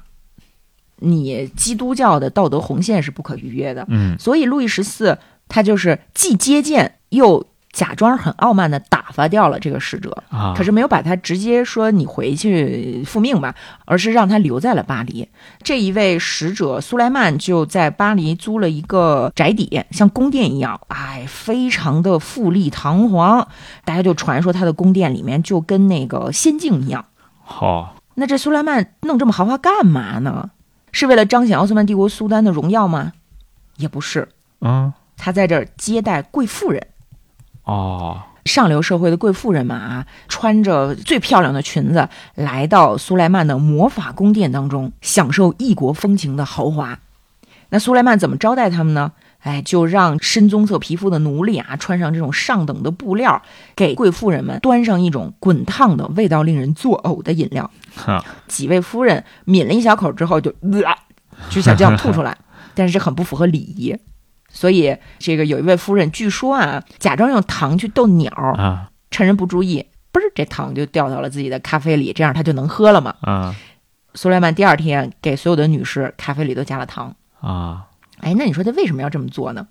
[0.96, 3.86] 你基督教的道德红线是不可逾越的。
[3.90, 13.56] 嗯所以路易十四他就是既接见又假装很傲慢的打发掉了这个使者，啊，可是没有把他直接说你回去复命吧，
[13.86, 15.28] 而是让他留在了巴黎。
[15.64, 23.48] 这一位使者苏莱曼就在巴黎租了一个宅邸，像宫殿一样，哎，非常的富丽堂皇。
[23.86, 27.06] 大家就传说他的宫殿里面就跟那个仙境一样。
[27.42, 30.52] 好，那这苏莱曼弄这么豪华干嘛呢？
[30.92, 33.14] 是为了彰显奥斯曼帝国苏丹的荣耀吗？
[33.78, 34.28] 也不是，
[34.60, 36.86] 嗯，他在这儿接待贵妇人。
[37.64, 47.00] 哦，上流社会的贵妇人们啊，穿着最漂亮的裙子，来到苏莱曼的魔法宫殿当中，享受异国风情的豪华。
[47.70, 49.12] 那苏莱曼怎么招待他们呢？
[49.44, 53.42] 哎，就让深棕色皮肤的奴隶啊，穿上这种上等的布料，
[53.76, 57.72] 给贵妇人们端上一种滚烫的、味道令人作呕的饮料。
[58.48, 60.96] 几位夫人抿了一小口之后就，呃，
[61.50, 62.38] 就想这样吐出来，
[62.76, 63.96] 但是这很不符合礼仪。
[64.52, 73.16] 所以，这个有一位夫人，据说啊，假装用糖去逗鸟，啊趁人不注意，嘣儿，这糖就掉到了自己的咖啡里，这样他就能喝了嘛。
[73.22, 73.56] 啊
[74.14, 77.16] 苏莱曼第二天给所有的女士咖啡里都加了糖。
[77.40, 77.88] 啊，
[78.20, 79.68] 哎，那你说他为什么要这么做呢？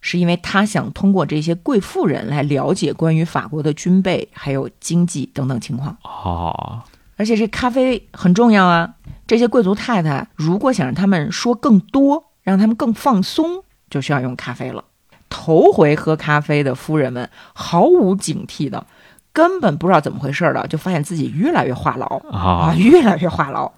[0.00, 5.96] 是因为他想通过这些贵妇人来了解关于法国的军备还有经济等等情况。
[6.02, 6.82] 哦，
[7.16, 8.94] 而且这咖啡很重要啊！
[9.26, 13.63] 这些贵族太太如果想让他们说更多，让他们更放松，
[13.94, 14.82] 就需要用咖啡了。
[15.30, 18.84] 头回喝咖啡的夫人们毫无警惕的，
[19.32, 23.70] 根本不知道怎么回事的，就发现自己越来越话痨啊，啊，越来越话痨。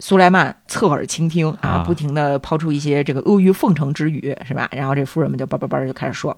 [0.00, 4.68] 苏莱曼侧耳倾听啊啊，不停的抛出一些这个阿谀奉承之语，是吧？
[4.72, 6.36] 然后这夫人们就叭叭叭就开始说，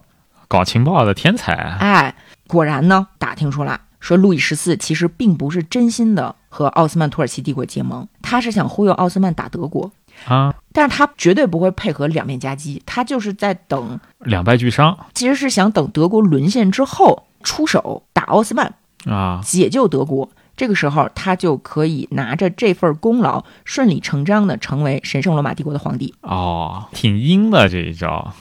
[0.48, 2.14] 搞情报的天才，哎，
[2.46, 9.90] 果然呢，打听出来说，路易十四其实并不是真心的和奥斯曼土耳其帝国结盟，他是想忽悠奥斯曼打德国，
[10.26, 14.96] 啊，但是他绝对不会配合两面夹击，他就是在等，两败俱伤。
[15.14, 18.74] 其实是想等德国沦陷之后出手打奥斯曼，
[19.06, 20.30] 啊，解救德国。
[20.54, 26.14] 这个时候，他就可以拿着这份功劳，顺理成章的成为神圣罗马帝国的皇帝。
[26.20, 28.34] 哦，挺阴的这一招，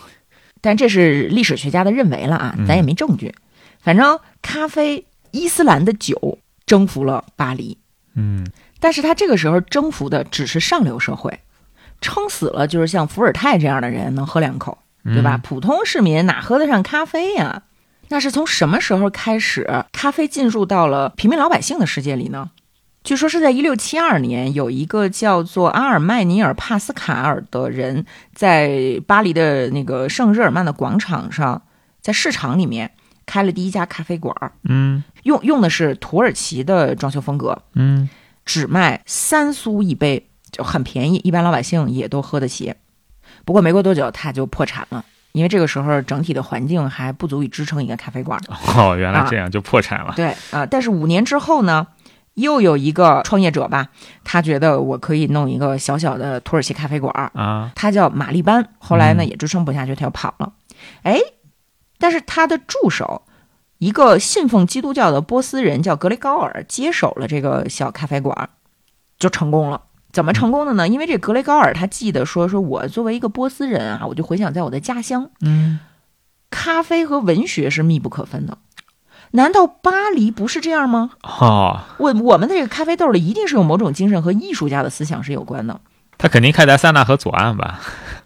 [0.60, 3.34] 但这是历史学家的认为了啊，咱也没证据。
[3.80, 7.78] 反正咖啡、伊斯兰的酒征服了巴黎，
[8.16, 8.46] 嗯，
[8.82, 11.40] 但是他这个时候征服的只是上流社会，
[12.02, 15.36] 撑死了就是像伏尔泰这样的人能喝两口，对吧？
[15.36, 15.42] 嗯？
[15.42, 17.64] 普通市民哪喝得上咖啡呀？
[18.10, 22.52] 那是从什么时候开始，咖啡进入到了平民老百姓的世界里呢？
[23.04, 31.64] 据说是在一六七二年，有一个叫做阿尔麦尼尔·帕斯卡尔的人，在巴黎的那个圣日耳曼的广场上，
[32.00, 32.92] 在市场里面
[33.26, 38.08] 开了第一家咖啡馆儿，嗯用用的是土耳其的装修风格，嗯，
[38.46, 40.28] 只卖三苏一杯，
[40.62, 42.76] 就很便宜，一般老百姓也都喝得起。
[43.46, 48.40] 不过没过多久，他就破产了，因为这个时候整体的环境还不足以支撑一个咖啡馆。
[48.76, 51.88] 哦，原来这样就破产了，对啊、但是五年之后呢，
[52.36, 53.88] 又有一个创业者吧，
[54.24, 58.70] 他觉得我可以弄一个小小的土耳其咖啡馆，啊，他叫玛丽班。
[58.78, 60.54] 后来呢，嗯也支撑不下去，他又跑了。
[61.02, 61.18] 哎，
[61.98, 63.24] 但是他的助手，
[63.80, 68.50] 一个信奉基督教的波斯人叫格雷高尔，接手了这个小咖啡馆，
[69.18, 69.82] 就成功了。
[70.12, 70.88] 怎么成功的呢？
[70.88, 75.80] 因为这格雷高尔他记得说，说我作为一个波斯人啊，我就回想在我的家乡，嗯，
[76.50, 78.58] 咖啡和文学是密不可分的。
[79.32, 81.12] 难道巴黎不是这样吗？
[81.24, 85.80] 哦，我我们的这个咖啡豆里一定是有某种精神和艺术家的思想是有关的。
[86.18, 87.80] 他肯定开在塞纳河左岸吧？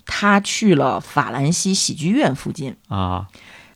[0.08, 3.28] 他去了法兰西喜剧院附近，啊，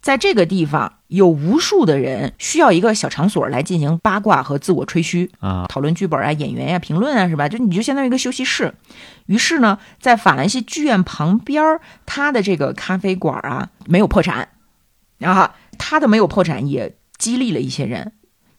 [0.01, 7.49] 在这个地方有无数的人需要一个小场所来进行八卦和自我吹嘘啊，讨论剧本啊、演员呀、评论啊，是吧？
[7.49, 8.73] 就你就相当于一个休息室。
[9.25, 14.47] 于是呢，在法兰西剧院旁边儿，它的这个咖啡馆啊没有破产，
[15.17, 18.13] 然后他的没有破产也激励了一些人。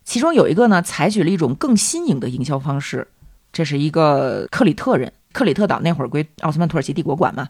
[0.04, 3.08] 其中有一个呢，采取了一种更新颖的营销方式，
[3.52, 7.48] 这是一个克里特人，克里特岛那会儿归奥斯曼土耳其帝国管嘛。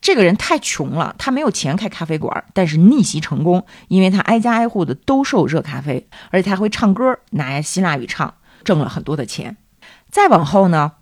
[0.00, 8.34] 这个人太穷了，他没有钱开咖啡馆，但是逆袭成功，因为他挨家挨户的兜售热咖啡，而且他会唱歌，拿希腊语唱，
[8.64, 9.58] 挣了很多的钱。
[10.10, 10.92] 再往后呢，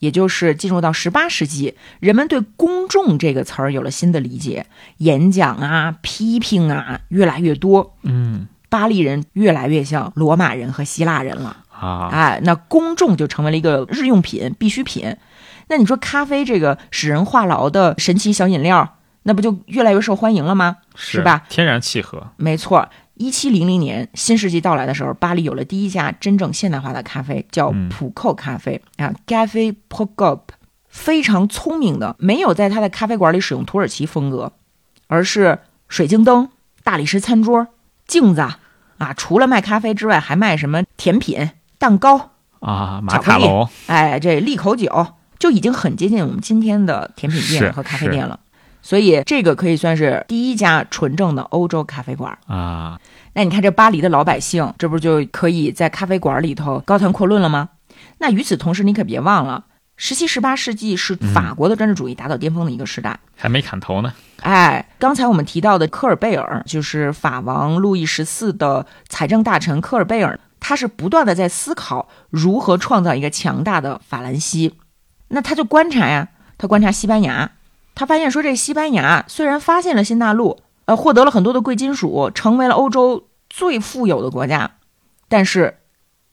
[0.00, 4.66] 也就是进入到十八世纪，人们对“公众”这个词儿有了新的理解，
[4.98, 7.96] 演讲啊、批评啊越来越多。
[8.02, 11.64] 嗯巴黎人越来越像罗马人和希腊人了。
[11.70, 15.16] 啊，哎，那公众就成为了一个日用品、必需品。
[15.68, 20.78] 那你说咖啡这个使人话痨的神奇小饮料，那不就越来越受欢迎了吗？
[20.94, 21.44] 是吧？
[21.48, 30.54] 天然契合，没错，一七零零年新世纪到来的时候，巴黎有了第一家真正现代化的咖啡，叫嗯普扣咖啡、啊 c a f e p o g o p
[30.88, 34.52] 非常聪明的，没有在他的咖啡馆里使用土耳其风格，
[35.06, 35.58] 而是
[35.88, 36.48] 水晶灯、
[36.82, 37.68] 大理石餐桌、
[38.06, 38.58] 镜子啊，
[38.96, 42.30] 啊除了卖咖啡之外，还卖什么甜品、蛋糕。
[42.60, 45.06] 啊，马卡龙，哎，这利口酒
[45.38, 48.38] 就已经很接近我们今天的甜品店和咖啡店了。
[48.80, 52.38] 所以这个可以算是第一家纯正的欧洲咖啡馆。
[52.46, 52.98] 啊，
[53.34, 57.68] 那你看这巴黎的老百姓，这不就可以在咖啡馆里头高谈阔论了吗？
[58.18, 59.64] 那与此同时，你可别忘了，
[59.96, 63.18] 十七、十八世纪是法国的专制主义达到巅峰的一个时代。
[63.36, 74.74] 还没砍头呢，哎，刚才我们提到的科尔贝尔，就是法王路易十四的财政大臣科尔贝尔，他是不断的在思考如何创造一个强大的法兰西。
[75.28, 77.50] 那他就观察呀，他观察西班牙，
[77.94, 84.70] 他发现说这西班牙虽然发现了新大陆，呃，获得了很多的贵金属，成为了欧洲最富有的国家，
[85.28, 85.78] 但是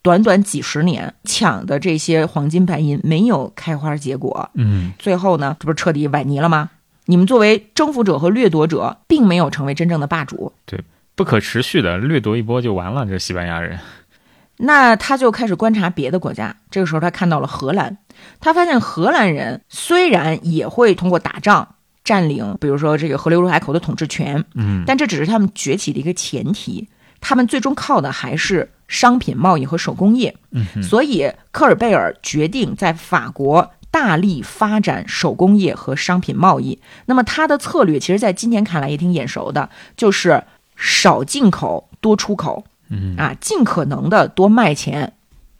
[0.01, 6.69] 短短几十年抢的这些黄金白银没有开花结果，嗯，最后呢，这不是彻底崴泥了吗？
[7.07, 10.53] 你们作为征服者和掠夺者，并没有成为真正的霸主。
[10.65, 10.83] 对
[11.15, 13.79] 不可持续的掠夺一波就完了，这西班牙人，
[14.57, 16.55] 那他就开始观察别的国家。
[16.69, 17.97] 这个时候，他看到了荷兰，
[18.39, 26.87] 他发现荷兰人虽然也会通过打仗占领，比如说这个河流入海口的统治权，嗯，但这只是他们崛起的一个前提。
[27.21, 30.35] 他们最终靠的还是商品贸易和手工业。
[30.51, 36.79] 嗯所以科尔贝尔决定在法国大力发展手工业和商品贸易。
[37.07, 40.43] 那么他的策略，其实在今天看来也挺眼熟的，就是
[40.75, 45.13] 少进口多出口，嗯啊，尽可能的多卖钱。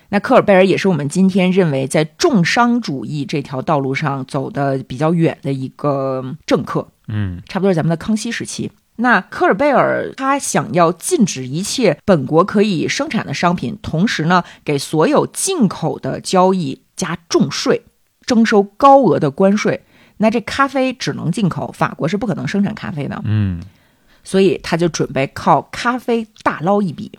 [0.10, 6.88] 那科尔贝尔也是我们今天认为在重商主义这条道路上走的比较远的一个政客。
[7.08, 8.72] 嗯差不多是咱们的康熙时期。
[8.98, 17.82] 那科尔贝尔他想要禁止一切本国可以生产的商品，同时呢，给所有进口的交易加重税，
[18.26, 19.84] 征收高额的关税。
[20.18, 23.62] 那这咖啡只能进口，法国是不可能生产咖啡的，嗯
[24.26, 27.18] 所以他就准备靠咖啡大捞一笔。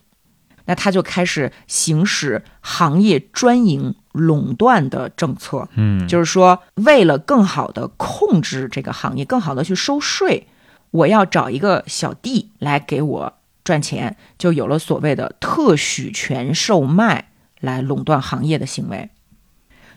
[0.69, 10.49] 那他就开始行使行业专营垄断的政策，嗯，就是说，为了更好的控制这个行业，更好的去收税，
[10.91, 17.29] 我要找一个小弟来给我赚钱，就有了所谓的特许权售卖
[17.61, 19.11] 来垄断行业的行为。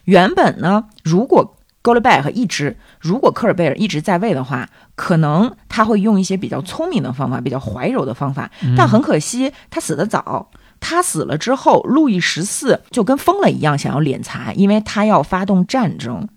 [0.04, 8.52] 原本呢，如果 g o l d b a c k 一直，如果科尔贝尔一直在位的话，可能他会用一些比较聪明的方法，比较怀柔的方法。
[8.76, 10.52] 但很可惜，他死得早。
[10.82, 16.28] 他死了之后，路易十四就跟疯了一样，想要敛财，因为他要发动战争，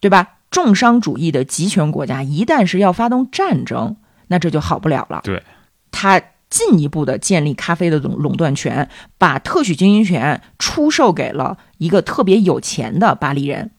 [0.00, 0.36] 对吧？
[0.50, 3.96] 重商主义的集权国家一旦是要发动战争，
[4.28, 5.20] 那这就好不了了。
[5.22, 5.42] 对，
[5.92, 13.70] 他进一步的建立咖啡的垄垄断权，把特许经营权出售给了一个特别有钱的巴黎人。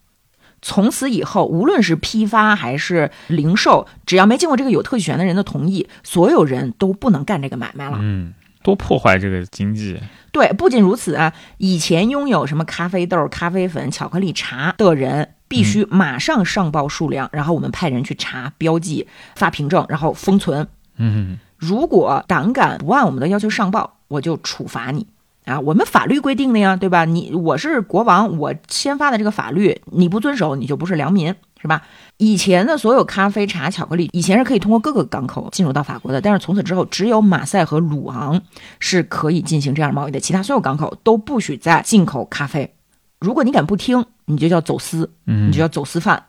[0.62, 7.97] 从此以后，无论是批发还是零售，只要没经过这个有特许权的人的同意，所有人都不能干这个买卖了。
[8.01, 8.34] 嗯，
[8.64, 9.99] 多破坏这个经济，
[10.32, 20.68] 对，不仅如此啊，以前拥有什么咖啡豆、咖啡粉、巧克力茶的人，必须马上上报数量，然后我们派人去查、标记、发凭证，然后封存。
[20.97, 25.05] 嗯如果胆敢不按我们的要求上报，我就处罚你
[25.46, 25.60] 啊！
[25.60, 27.06] 我们法律规定的呀，对吧？
[27.06, 31.82] 你我是国王，我签发的这个法律，你不遵守，你就不是良民，是吧？
[32.18, 38.42] 以前的所有咖啡、茶、巧克力，以前是可以通过各个港口进入到法国的，但是从此之后，只有马赛和鲁昂
[38.80, 42.74] 是可以进行这样贸易的，其他所有港口都不许再进口咖啡。
[43.20, 46.26] 如果你敢不听，你就叫走私，嗯你就叫走私犯。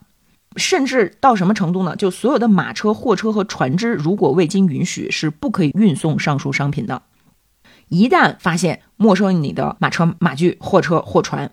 [0.56, 1.96] 甚至到什么程度呢？
[1.96, 7.00] 就所有的马车、货车和船只，如果未经允许，是不可以运送上述商品的。
[7.92, 11.52] 一旦发现没收你的马车、马具、货车、货船，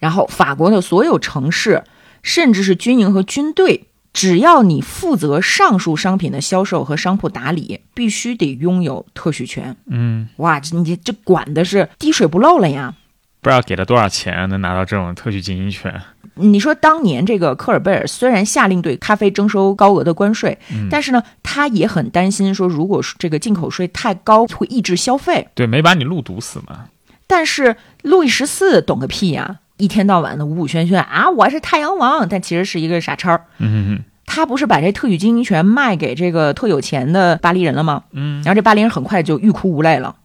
[0.00, 1.84] 然后法国的所有城市，
[2.20, 9.76] 甚至是军营和军队，只要你负责上述商品的销售和商铺打理，必须得拥有特许权。
[9.86, 12.96] 嗯，哇，这你这管的是滴水不漏了呀！
[13.42, 16.00] 不知道给了多少钱能拿到这种特许经营权。
[16.36, 25.48] 你说当年这个科尔贝尔虽然下令对咖啡征收高额的关税，嗯但是呢，他也很担心说，如果这个进口税太高，会抑制消费。
[25.54, 26.84] 对，没把你路堵死嘛。
[27.26, 33.44] 但是路易十四懂个屁呀、一天到晚的五五轩轩啊，我是太阳王，但其实是一个傻叉儿。
[33.58, 38.04] 嗯哼他不是把这特许经营权卖给这个特有钱的巴黎人了吗？
[38.12, 40.16] 嗯然后这巴黎人很快就欲哭无泪了，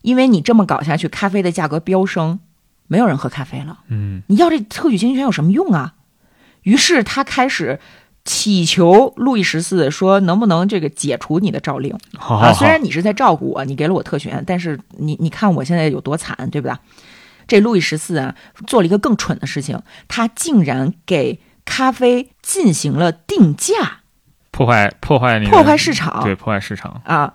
[0.00, 2.38] 因为你这么搞下去，咖啡的价格飙升，
[2.92, 3.78] 没有人喝咖啡了。
[3.88, 5.94] 嗯你要这特许经营权有什么用啊？
[6.64, 7.80] 于是他开始
[8.22, 12.20] 祈求路易十四说，能不能这个解除你的诏令啊？
[12.20, 16.76] 好虽然你是在照顾我，你给了我特权，但是你你看我现在有多惨，对不对？
[17.48, 18.34] 这路易十四啊，
[18.66, 24.02] 做了一个更蠢的事情，他竟然给咖啡进行了定价，
[24.50, 26.22] 破坏破坏你的破坏市场。
[26.22, 27.00] 对破坏市场。
[27.06, 27.32] 啊，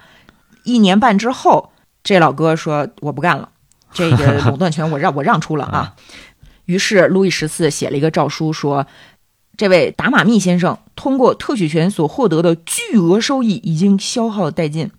[0.64, 3.50] 一年半之后，这老哥说我不干了，
[3.92, 5.96] 这个垄断权我让我让出了啊。
[6.66, 8.86] 于是路易十四写了一个诏书说，
[9.56, 14.92] 这位达马密先生通过特许权所获得的巨额收益已经消耗殆尽。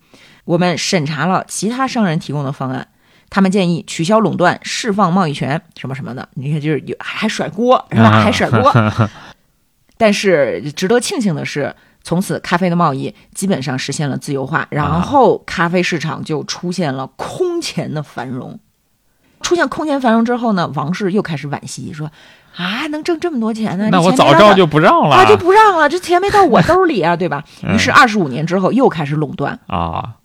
[0.45, 2.87] 我们审查了其他商人提供的方案，
[3.29, 6.27] 他们建议取消垄断、释放贸易权什么什么的。
[6.33, 8.09] 你看，就是有还甩锅是吧？
[8.09, 8.73] 啊还甩锅。
[9.95, 18.59] 但是值得庆幸的是，从此咖啡的贸易基本上实现了自由化，然后咖啡市场就出现了空前的繁荣。
[19.41, 22.11] 出现空前繁荣之后呢，王室又开始惋惜，说
[22.55, 23.89] ：“啊，能挣这么多钱呢？
[23.91, 30.15] 那我早知道就不让了啊就不让了，这钱没到我 兜里啊，对吧？”嗯于是二十五年之后又开始垄断，啊！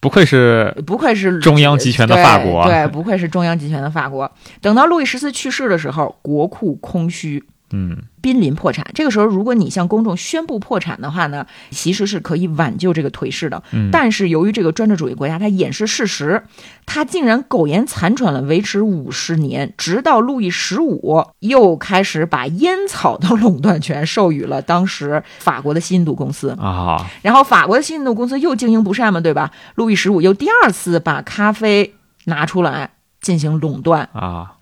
[0.00, 4.30] 不愧是不愧是中央集权的法国对，对不愧是中央集权的法国。
[4.60, 8.84] 等到路易十四去世的时候，国库空虚，嗯濒临破产。
[8.94, 13.62] 这个时候，如果你向公众宣布破产的话呢，其实是可以挽救这个颓势的。
[13.72, 16.42] 嗯，但是由于这个专制主义国家它掩饰事实，
[16.84, 26.50] 它竟然苟延残喘了维持五十年，直到路易十五又开始把烟草的垄断权授予了当时法国的西印度公司。
[26.60, 29.50] 啊然后法国的西印度公司又经营不善嘛，对吧？
[29.76, 31.94] 路易十五又第二次把咖啡
[32.24, 32.90] 拿出来
[33.20, 34.52] 进行垄断，啊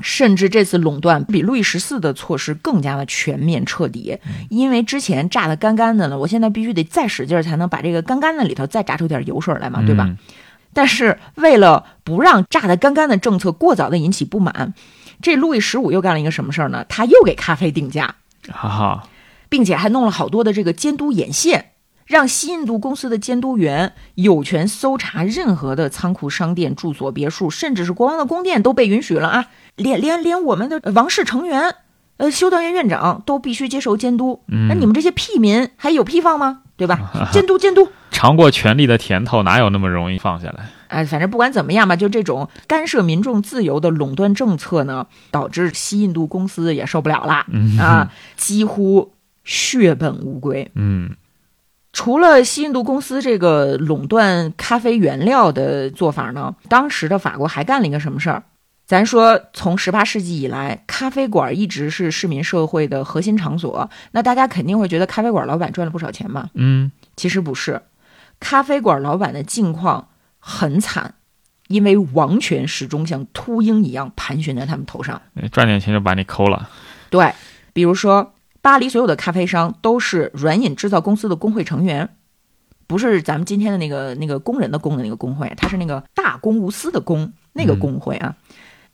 [0.00, 4.18] 甚至这次垄断比路易十四的措施更加的全面彻底，
[4.50, 10.04] 因为之前榨的干干的了，我现在必须得再使劲儿才能把这个干干的里头再榨出点油水来嘛，对吧？
[10.08, 10.18] 嗯
[10.76, 14.74] 但是为了不让榨的干干的政策过早的引起不满，
[15.22, 16.84] 这路易十五又干了一个什么事儿呢？
[16.88, 18.16] 他又给咖啡定价，
[18.50, 19.08] 哈哈
[19.48, 21.66] 并且还弄了好多的这个监督眼线，
[22.06, 29.46] 让西印度公司的监督员有权搜查任何的仓库、商店、住所、别墅，甚至是国王的宫殿都被允许了啊！
[29.76, 31.74] 连连连我们的王室成员，
[32.18, 34.42] 呃，修道院院长都必须接受监督。
[34.48, 36.60] 嗯那你们这些屁民还有屁放吗？
[36.76, 37.10] 对吧？
[37.32, 37.88] 监督监督。
[38.10, 40.68] 尝过权力的甜头，哪有那么容易放下来？
[40.88, 50.70] 哎，反正不管怎么样吧，就这种干涉民众自由的垄断政策呢，导致西印度公司也受不了了、嗯啊，几乎血本无归。
[50.74, 51.10] 嗯
[51.94, 58.42] 除了西印度公司这个垄断咖啡原料的做法呢，当时的法国还干了一个什么事儿？
[58.84, 63.88] 咱说，从十八世纪以来，咖啡馆一直是市民社会的核心场所。
[64.10, 66.50] 那大家肯定会觉得咖啡馆老板赚了不少钱嘛？
[66.54, 67.80] 嗯其实不是，
[68.40, 71.14] 咖啡馆老板的境况很惨，
[71.68, 75.22] 因为王权始终像秃鹰一样盘旋在他们头上。
[75.50, 76.68] 赚点钱就把你抠了。
[77.08, 77.32] 对，
[77.72, 78.33] 比如说
[78.64, 82.16] 巴黎所有的咖啡商都是软饮制造公司的工会成员，
[82.86, 88.36] 不是咱们今天的那个那个工人的工的那个工会，它是那个大公无私的公那个工会啊。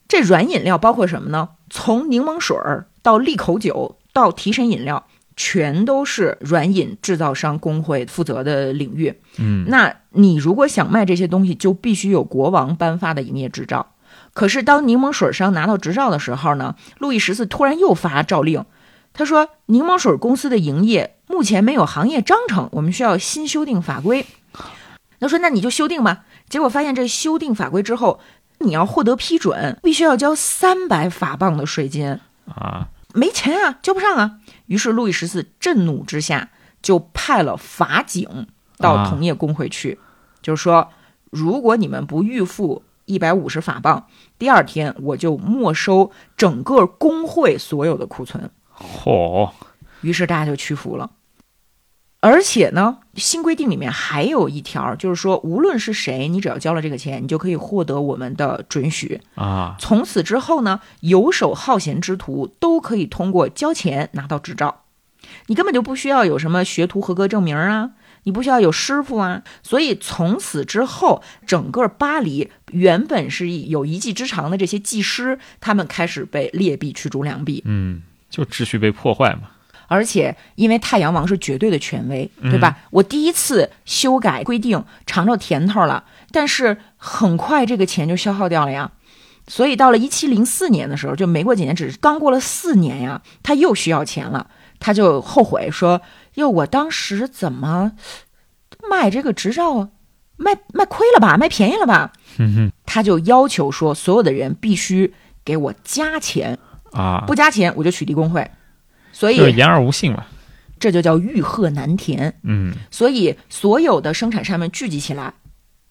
[0.09, 1.51] 这软饮料包括什么呢？
[1.71, 5.07] 从柠檬水儿到利口酒到提神饮料，
[5.37, 9.21] 全都是软饮制造商工会负责的领域。
[9.39, 13.93] 嗯那你如果想卖这些东西，就必须有国王颁发的营业执照。
[14.35, 18.65] 可是当柠檬水商拿到执照的时候呢，路易十四突然又发诏令，
[19.13, 24.25] 他说柠檬水公司的营业目前没有行业章程，我们需要新修订法规。
[25.19, 26.25] 他说那你就修订吧。
[26.49, 28.21] 结果发现这修订法规之后，
[28.59, 32.19] 你要获得批准，必须要交三百法镑的税金。
[32.47, 34.39] 啊没钱啊，交不上啊。
[34.67, 36.51] 于是路易十四震怒之下，
[36.81, 38.47] 就派了法警
[38.79, 39.99] 到啊同业工会去，
[40.41, 40.89] 就是说，
[41.31, 44.07] 如果你们不预付一百五十法镑，
[44.39, 48.49] 第二天我就没收整个工会所有的库存。
[48.81, 49.51] 嚯
[50.01, 51.11] 于是大家就屈服了。
[52.23, 59.23] 而且呢，新规定里面还有一条，就是说，无论是谁，你只要交了这个钱，你就可以获得我们的准许。
[59.37, 64.83] 啊，从此之后呢，游手好闲之徒都可以通过交钱拿到执照，
[65.47, 67.93] 你根本就不需要有什么学徒合格证明啊，
[68.25, 69.43] 你不需要有师傅啊。
[69.63, 77.63] 所以从此之后，整个巴黎原本是有一技之长的这些技师，他们开始被劣币驱逐良币。
[77.65, 79.51] 嗯，就秩序被破坏嘛。
[79.89, 82.79] 而且，因为太阳王是绝对的权威，对吧？
[82.91, 88.93] 我第一次修改规定，尝着甜头了，但是很快这个钱就消耗掉了呀。
[89.49, 94.47] 所以到了一七零四年的时候，就没过几年，只是刚过了四年呀，他又需要钱了，
[94.79, 96.01] 他就后悔说
[96.35, 97.91] ：“哟，我当时怎么
[98.89, 99.89] 卖这个执照，
[100.37, 102.13] 卖卖亏了吧，卖便宜了吧？”
[102.87, 105.13] 他就要求说，所有的人必须
[105.45, 106.61] 给我加钱
[106.93, 108.51] 啊，不加钱我就取缔工会。
[109.13, 110.25] 所以言而无信嘛，
[110.79, 112.33] 这就叫欲壑难填。
[112.43, 115.35] 嗯，所以所有的生产商们聚集起来，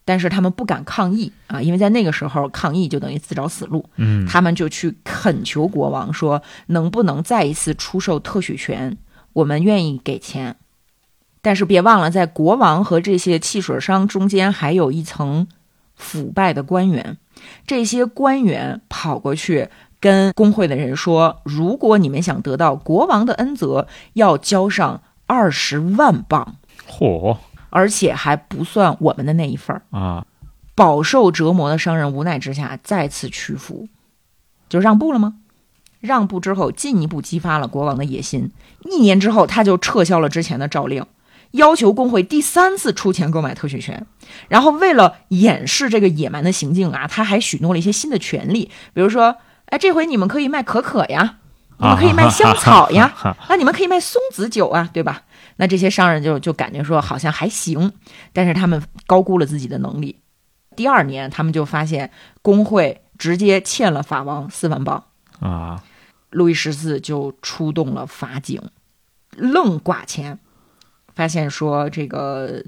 [0.05, 3.87] 但是他们不敢抗议啊，因为在那个时候抗议就等于自找死路。
[3.97, 8.97] 嗯，他们就去恳求国王说，能不能再一次出售特许权？
[9.33, 10.55] 我们愿意给钱，
[11.41, 15.47] 但是别忘了，在国王和这些汽水商中间还有一层
[15.95, 17.17] 腐败的官员，
[17.67, 19.67] 这些官员跑过去。
[19.99, 26.55] 跟工会的人说，如果你们想得到国王的恩泽，要交上二十万镑，
[26.89, 27.37] 嚯！
[27.69, 30.25] 而且还不算我们的那一份儿啊！
[30.73, 33.87] 饱受折磨的商人无奈之下再次屈服，
[34.69, 35.35] 就让步了吗？
[35.99, 38.51] 让步之后，进一步激发了国王的野心。
[38.85, 41.05] 一年之后，他就撤销了之前的诏令，
[41.51, 44.07] 要求工会第三次出钱购买特许权。
[44.47, 49.35] 然后，为了掩饰这个野蛮的行径啊，他还许诺了一些新的权利，比如说。
[49.69, 51.37] 哎，这回你们可以卖可可呀，
[51.77, 53.13] 你们可以卖香草呀，
[53.47, 55.23] 那你们可以卖松子酒啊，对吧？
[55.57, 57.91] 那这些商人就就感觉说好像还行，
[58.33, 60.19] 但是他们高估了自己的能力。
[60.75, 62.11] 第二年，他们就发现
[62.41, 65.03] 工会直接欠了法王四万镑
[65.39, 65.83] 啊，
[66.29, 68.61] 路易十四就出动了法警，
[69.35, 70.39] 愣挂钱，
[71.13, 72.63] 发现说这个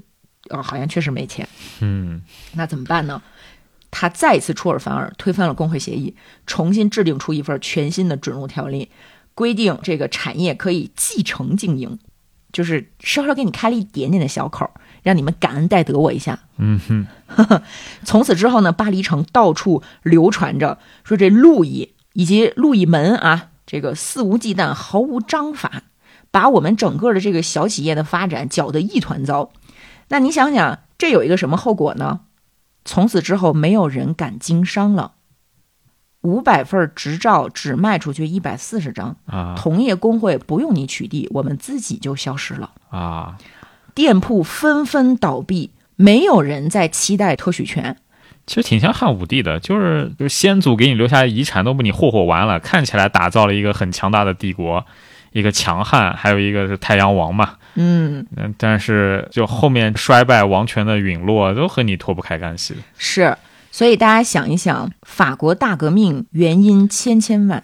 [0.50, 1.48] 哦，好像确实没钱，
[1.80, 2.22] 嗯，
[2.52, 3.22] 那怎么办呢？
[3.92, 6.16] 他再一次出尔反尔，推翻了工会协议，
[6.46, 8.90] 重新制定出一份全新的准入条例，
[9.34, 11.98] 规定这个产业可以继承经营，
[12.52, 14.68] 就是稍稍给你开了一点点的小口，
[15.02, 16.40] 让你们感恩戴德我一下。
[16.56, 17.06] 嗯哼，
[18.02, 25.82] 从此之后呢，巴黎城到处流传着说这路易以及路易门啊，这个肆无忌惮、毫无章法，
[26.30, 29.52] 把我们整个的这个小企业的发展搅得一团糟。
[30.08, 32.20] 那你想想，这有一个什么后果呢？
[32.84, 35.12] 从此之后，没有人敢经商了。
[36.22, 39.56] 五百份执照只卖出去一百四十张啊！
[39.58, 43.36] 同业工会不用你取缔，我们自己就消失了啊！
[43.92, 47.96] 店铺纷纷倒闭，没有人在期待特许权。
[48.46, 54.86] 其实挺像汉武帝的，就是就是先祖给你留下遗产都被你霍霍完了，看起来打造了一个很强大的帝国，
[55.32, 57.54] 一个强悍，还有一个是太阳王嘛。
[57.74, 62.74] 嗯嗯，但是就后面衰败、王权的陨落，都和你脱不开干系。
[62.96, 63.36] 是，
[63.70, 67.62] 所以大家想一想，法国大革命原因千千万，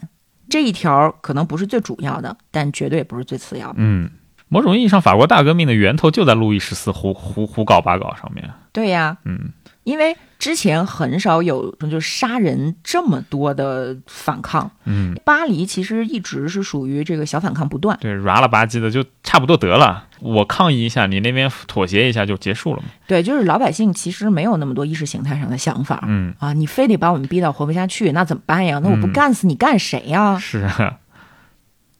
[0.49, 3.75] 这一条可能不是最主要的，但绝对不是最次要的。
[3.77, 4.11] 嗯，
[4.49, 8.49] 某种意义上，法国大革命的源头就在路易十四胡胡胡搞八搞上面。
[8.73, 9.51] 对呀，嗯。
[9.85, 22.89] 因为之前很少有就杀人这么多的反抗，嗯，巴黎其实一直是属于这个小反抗不断，对，软了吧唧的就差不多得了，我抗议一下，你那边妥协一下就结束了嘛。
[23.09, 28.81] 对，就是老百姓其实没有那么多意识形态上的想法，嗯啊，你非得把我们逼到活不下去，那怎么办呀？
[28.83, 30.39] 那我不干死你干谁呀？
[30.39, 30.99] 是啊，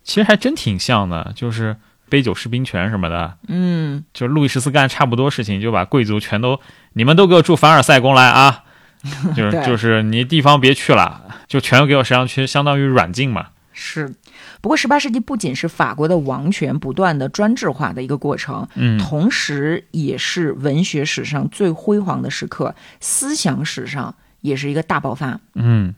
[0.05, 1.77] 其实还真挺像的，就是。
[2.09, 6.61] 杯酒释兵权什么的，嗯，就路易十四干差不多事情，就把贵族全都，
[6.95, 8.65] 你们都给我住凡尔赛宫来啊，
[9.37, 13.49] 就是就是你地方别去了，就全给我实际上去相当于软禁嘛。
[13.73, 14.13] 是，
[14.61, 25.95] 不过十八世纪不仅是法国的王权不断的专制化的一个过程，嗯，同时也是文学史上最辉煌的时刻，思想史上也是一个大爆发，嗯。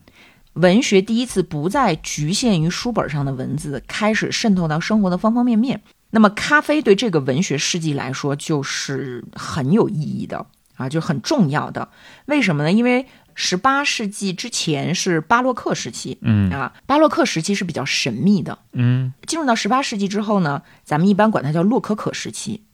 [0.55, 5.81] 文学第一次不再局限于书本上的文字，开始渗透到生活的方方面面。
[6.11, 10.47] 那么，咖啡对这个文学事迹来说就是很有意义的
[10.77, 11.89] 啊，就很重要的。
[12.27, 12.73] 为什么呢？
[12.73, 19.13] 因为十八世纪之前是巴洛克时期，嗯啊，巴洛克时期是比较神秘的，嗯。
[19.27, 22.65] 进入到十八世纪之后呢，咱们一般管它叫洛可可时期。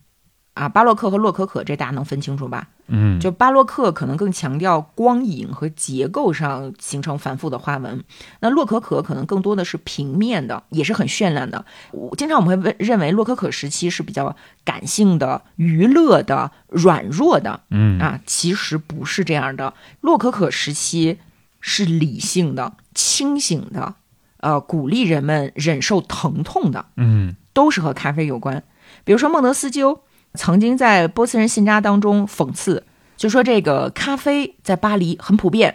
[0.56, 2.66] 啊，巴洛克和洛可可这大家能分清楚吧？
[2.86, 8.02] 嗯，就巴洛克可能更强调光影和结构上形成繁复的花纹，
[8.40, 11.66] 那洛可可可能更多的是平面的，也是很绚烂的。
[11.92, 14.34] 我经常我们会问认为洛可可时期是比较
[14.64, 19.74] 感性的、娱乐的、软弱的，嗯啊，其实不是这样的。
[20.00, 21.18] 洛可可时期
[21.60, 23.96] 是理性的、清醒的，
[24.38, 28.62] 呃，鼓励人们忍受疼痛的，嗯都是和咖啡有关。
[29.04, 30.00] 比如说孟德斯鸠
[30.36, 32.84] 曾经在《波斯人信札》当中讽刺，
[33.16, 35.74] 就说这个咖啡在巴黎很普遍。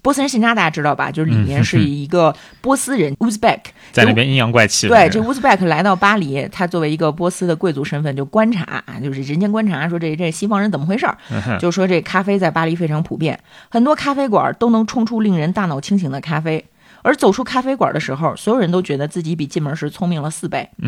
[0.00, 1.10] 波斯人信札大家知道吧？
[1.10, 3.58] 就是里面是一个波斯人 Uzbek，
[3.90, 11.18] 在那边阴阳怪气对，这 Uzbek 来到巴黎，他作为一个波斯的贵族身份，就观察啊，就是人间观察，说这这西方人怎么回事儿？
[11.58, 16.64] 就说这咖啡在巴黎非常普遍，很多咖啡馆都能冲出令人大脑清醒的咖啡。
[17.02, 20.68] 而走出咖啡馆的时候，所有人都觉得自己比进门时聪明了四倍。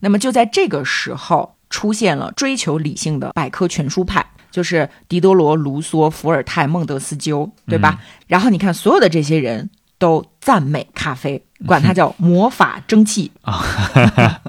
[0.00, 8.00] 那么就在这个时候，出现了追求理性的百科全书派，就是狄德罗、卢梭、伏尔泰、孟德斯鸠，对吧？
[8.26, 13.62] 然后你看，所有的这些人都赞美咖啡， 管它叫魔法蒸汽啊。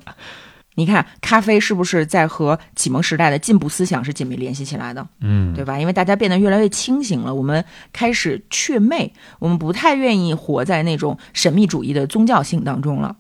[0.75, 5.05] 你看，咖啡是不是在和启蒙时代的进步思想是紧密联系起来的？
[5.19, 5.77] 嗯，对吧？
[5.77, 13.17] 因为大家变得越来越清醒了，我们开始祛魅，我们不太愿意活在那种神秘主义的宗教性当中了。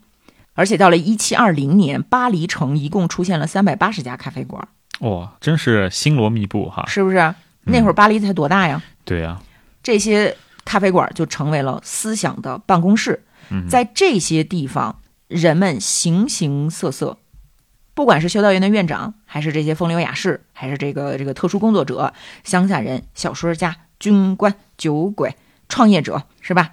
[0.59, 4.67] 而且到了一七二零年，巴黎城一共出现了三百八十家咖啡馆，
[4.99, 6.83] 哇，真是星罗密布哈。
[6.85, 7.33] 是不是？
[7.63, 8.83] 那会儿巴黎才多大呀？
[9.05, 9.39] 对呀、
[9.81, 10.35] 这些
[10.65, 13.23] 咖啡馆就成为了思想的办公室。
[13.51, 14.99] 嗯在这些地方，
[15.29, 17.17] 人们形形色色，
[17.93, 25.37] 不管是修道院的院长，还是这些风流雅士，还是这个这个特殊工作者、乡下人、小说家、军官、酒鬼、
[25.69, 26.71] 创业者，是吧？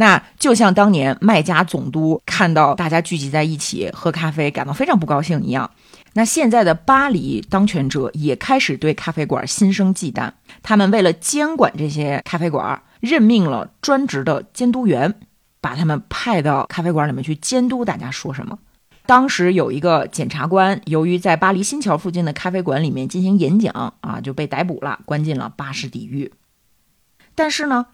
[0.00, 5.68] 那就像当年麦加总督看到大家聚集在一起喝咖啡，感到非常不高兴一样。
[6.12, 10.30] 那现在的巴黎当权者也开始对咖啡馆心生忌惮，
[10.62, 15.12] 他们为了监管这些咖啡馆，任命了专职的监督员，
[15.60, 18.56] 把他们派到咖啡馆里面去监督大家说什么。
[19.04, 26.32] 当时有一个检察官，由于在巴黎新桥附近的咖啡馆里面进行演讲啊，就被逮捕了，关进了巴士底狱。
[27.34, 27.86] 但是呢，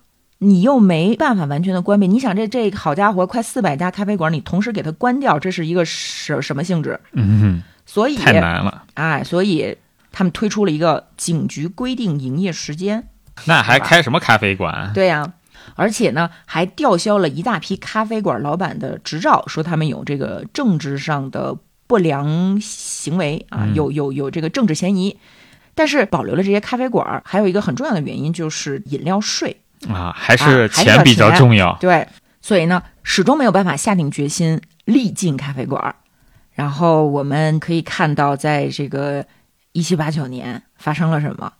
[0.44, 2.06] 你又没办法完全的关闭。
[2.06, 7.00] 你想这这好家伙，快四百家咖啡馆，你同时给它关掉，这是一个什什么性质？
[7.12, 8.84] 嗯所以，太难了。
[8.94, 9.76] 哎，所以
[10.12, 13.08] 他们推出了一个警局规定营业时间。
[13.46, 14.92] 那还开什么咖啡馆？
[14.94, 15.34] 对呀、
[15.74, 25.18] 而且呢，还吊销了一大批咖啡馆老板的执照，说他们有这个政治上的不良行为啊，嗯有有有这个政治嫌疑。
[25.74, 29.60] 但是保留了这些咖啡馆，还有一个很重要的原因就是饮料税。
[29.88, 31.76] 啊，还啊是钱比较重要。
[31.80, 32.06] 对，
[32.40, 35.94] 所以呢，始终没有办法下定决心力进咖啡馆儿。
[36.52, 39.26] 然后我们可以看到，在这个
[39.72, 41.52] 一七八九年发生了什么。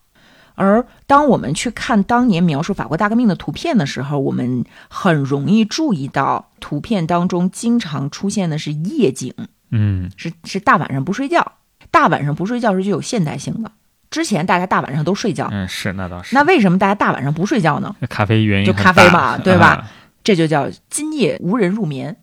[0.55, 9.35] 而当我们去看当年描述法国大革命的图片的时候，我们很容易注意到，图片当中经常出现的是夜景，
[9.73, 11.53] 嗯，是是大晚上不睡觉。
[11.91, 13.73] 大晚上不睡觉是具有现代性的。
[14.15, 16.33] 之前大家大晚上都睡觉，嗯，是那倒是。
[16.37, 17.97] 那为什么大家大晚上不睡觉呢？
[17.99, 19.91] 那咖啡原因就咖啡嘛 对吧啊
[20.23, 22.17] 这就叫今夜无人入眠。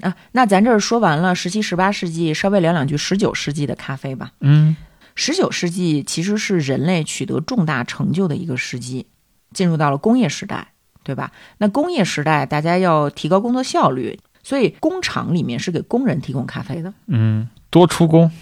[0.00, 4.30] 啊，那咱这儿说完了十七、十八世纪，稍微聊两句十九世纪的咖啡吧。
[4.40, 4.74] 嗯
[5.14, 9.06] 十九世纪其实是人类取得重大成就的一个时机，
[9.52, 10.68] 进入到了工业时代，
[11.04, 11.30] 对吧？
[11.58, 18.32] 那工业时代大家要提高工作效率，所以工厂里面是给工人提供咖啡的，嗯，多出工。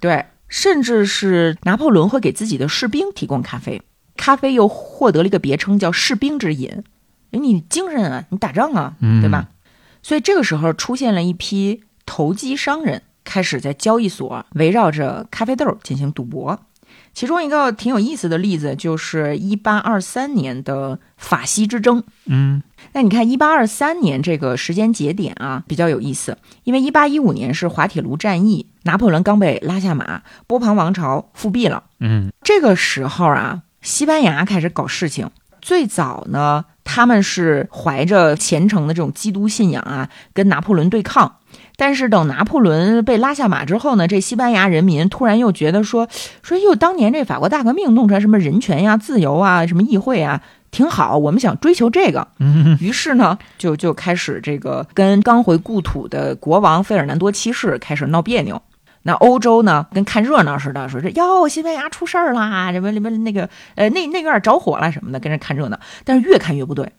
[0.00, 0.24] 对，
[0.56, 3.82] 甚至是拿破仑会给自己的士兵提供咖啡，
[4.16, 6.82] 咖啡又获得了一个别称叫“士兵之饮”，
[7.28, 9.48] 因为你精神啊，你打仗啊，嗯对吧？
[10.02, 16.58] 所以这个时候出现了一批投机商人，开始在交易所围绕着咖啡豆进行赌博。
[17.12, 22.02] 其中一个挺有意思的例子就是一八二三年的法西之争。
[22.24, 22.62] 嗯
[22.92, 31.82] 那你看，一八二三年这个时间节点啊，比较有意思，因为一八一五年是滑铁卢战役，拿破仑刚被拉下马，波旁王朝复辟了。
[32.00, 35.30] 嗯这个时候啊，西班牙开始搞事情。
[35.60, 41.38] 最早呢，他们是怀着虔诚的这种基督信仰啊，跟拿破仑对抗。
[41.76, 46.08] 但是等拿破仑被拉下马之后呢，这西班牙人民突然又觉得说
[46.42, 50.40] 说，哟，当年这法国大革命弄出来什么人权呀、自由啊、什么议会啊，
[50.76, 52.28] 挺好，我们想追求这个。
[52.38, 58.60] 嗯于是呢，就就开始这个跟刚回故土的国王费尔南多七世开始闹别扭。
[59.04, 65.80] 那欧洲呢，跟看热闹似的，说这哟，西班牙出事儿啦，什么什么那个呃那那院着火了什么的，跟着看热闹。
[66.04, 66.92] 但是越看越不对，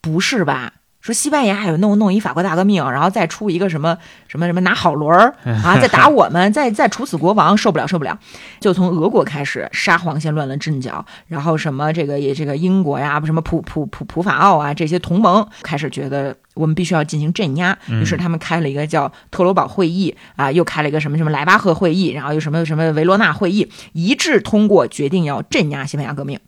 [0.00, 0.72] 不是吧？
[1.04, 3.94] 说西班牙还有弄弄一法国大革命，然后再出一个什么
[4.26, 8.18] 什么什么拿好轮儿啊，再打我们，再再处死国王，受不了受不了，
[8.58, 26.40] 就从俄国开始，沙皇先乱了阵脚，然后什么这个也这个英国呀，什么普普普普法奥啊这些同盟开始觉得我们必须要进行镇压，于是他们开了一个叫特罗堡会议啊，又开了一个什么什么莱巴赫会议，然后又什么什么维罗纳会议，一致通过决定要镇压西班牙革命。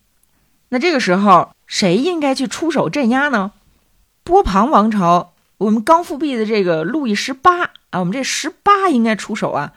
[0.70, 3.52] 那这个时候谁应该去出手镇压呢？
[4.26, 9.72] 波旁王朝，我们刚复辟的这个路易十八啊，我们这十八应该出手啊，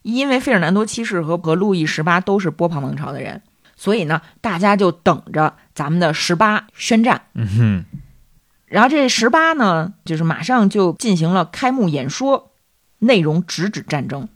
[0.00, 3.42] 因为费尔南多七世和和路易十八都是波旁王朝的人，
[3.76, 7.20] 所以呢，大家就等着咱们的十八宣战。
[7.34, 7.84] 嗯哼，
[8.64, 12.52] 然后这十八呢，就是马上就进行了开幕演说，
[13.00, 14.26] 内容直指战争，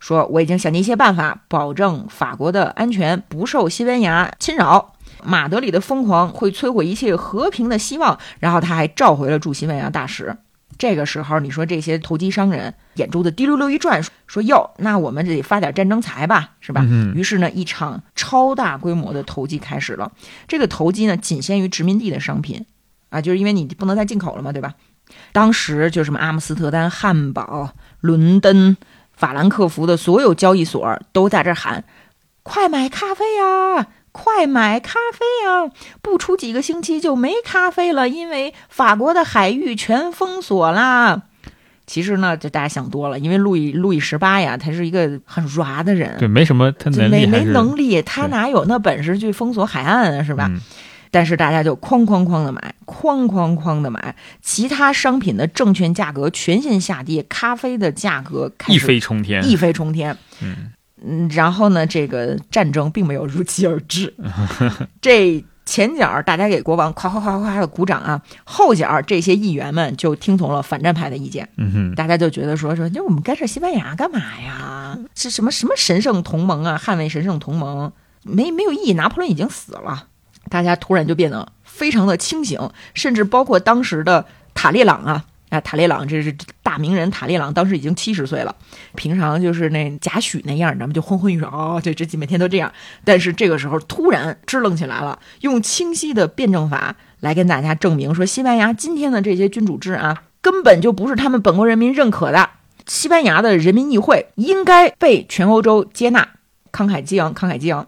[0.00, 4.91] 说我已经想尽一切办法保证法国的安全，不受西班牙侵扰。
[5.24, 8.18] 马德里的疯狂会摧毁一切和平的希望。
[8.40, 10.36] 然后他还召回了驻西班牙大使。
[10.78, 16.82] 这个时候，你说这些投机商人眼珠子滴溜溜一转，说：“哟，那我们得发点战争财吧，是吧？”
[17.14, 20.10] 于是呢，一场超大规模的投机开始了。
[20.48, 22.64] 这个投机呢，仅限于殖民地的商品
[23.10, 24.74] 啊，就是因为你不能再进口了嘛，对吧？
[25.32, 28.76] 当时就什么阿姆斯特丹、汉堡、伦敦、
[29.12, 31.84] 法兰克福的所有交易所都在这喊
[32.42, 35.72] ：“快买咖啡呀！”快买咖啡啊！
[36.02, 41.22] 不出几个星期就没咖啡了，因为法国的海域全封锁啦。
[41.86, 50.50] 其实呢，就大家想多了，因为路易路易十八呀，他是一个很软的人，对，没什么他能力，没没能力，他哪有那本事去封锁海岸啊，是吧？
[51.10, 60.72] 但是大家就哐哐哐的买，哐哐哐的买，其他商品的证券价格全线下跌，咖啡的价格一飞冲天，一飞冲天，嗯。
[61.04, 64.14] 嗯，然后呢，这个战争并没有如期而至。
[65.00, 71.48] 这前脚大家给国王夸夸夸夸的鼓掌啊，后脚这些议员们就听从了反战派的意见。
[71.56, 74.98] 嗯哼，大家就觉得说说，那我们干涉西班牙干嘛呀？
[75.14, 76.80] 是什么什么神圣同盟啊？
[76.82, 77.92] 捍卫神圣同盟
[78.24, 78.92] 没没有意义？
[78.94, 80.08] 拿破仑已经死了。
[80.48, 85.24] 大家突然就变得非常的清醒，甚至包括当时的塔列朗啊。
[85.52, 88.56] 啊，塔列朗这是大名人，塔列朗当时已经七十岁了，
[88.94, 90.92] 平常就是那贾诩那样，你知道吗？
[90.94, 92.72] 就昏昏欲睡哦，对，这每天都这样。
[93.04, 102.48] 但是这个时候突然支棱起来了，用清晰的辩证法来跟大家证明说，西班牙今天的这些君主制啊，根本就不是他们本国人民认可的。
[102.86, 106.26] 西班牙的人民议会应该被全欧洲接纳，
[106.72, 107.86] 慷慨激昂，慷慨激昂。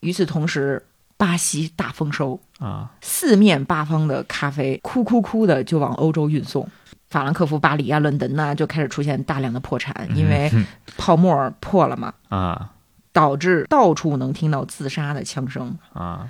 [0.00, 0.84] 与此同时，
[1.16, 6.68] 巴西大丰收啊，四面八方的咖啡，哭哭哭的就往欧洲运送。
[7.14, 10.50] 法兰克福、巴黎啊、伦敦呐，就开始出现大量的破产，因为
[10.96, 12.72] 泡沫破了嘛，啊，
[13.12, 16.28] 导致到处能听到自杀的枪声啊。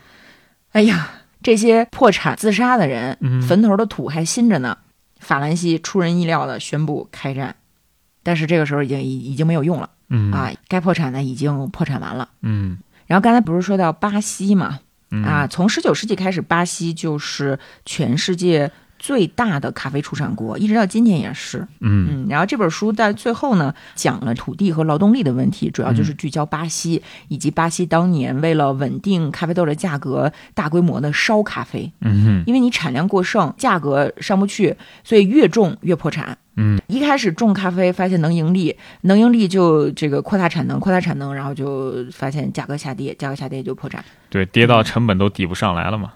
[0.73, 1.09] 哎呀，
[1.43, 3.17] 这些破产自杀的人，
[3.49, 4.77] 坟头的土还新着呢。
[5.19, 7.57] 法兰西出人意料的宣布开战，
[8.23, 9.89] 但是这个时候已经已已经没有用了，
[10.35, 12.77] 啊，该破产的已经破产完了，嗯。
[13.07, 14.81] 然后刚才不是说到巴西嘛，
[15.25, 18.71] 啊，从十九世纪开始，巴西就是全世界。
[19.05, 21.59] 最大的咖啡出产国，一直到今天也是。
[21.81, 31.93] 嗯嗯，然后这本书在最后呢，讲了土地和劳动力的问题，主要就是聚焦巴西以及巴西当年为了稳定咖啡豆的价格，大规模的烧咖啡。
[32.01, 34.75] 嗯哼，因为你产量过剩，价格上不去，
[35.05, 36.39] 所以越种越破产。
[36.57, 44.03] 嗯，一开始种咖啡发现能盈利，能盈利就这个扩大产能，扩大产能，然后就发现价格下跌，价格下跌就破产。
[44.31, 46.13] 对，跌到成本都抵不上来了嘛。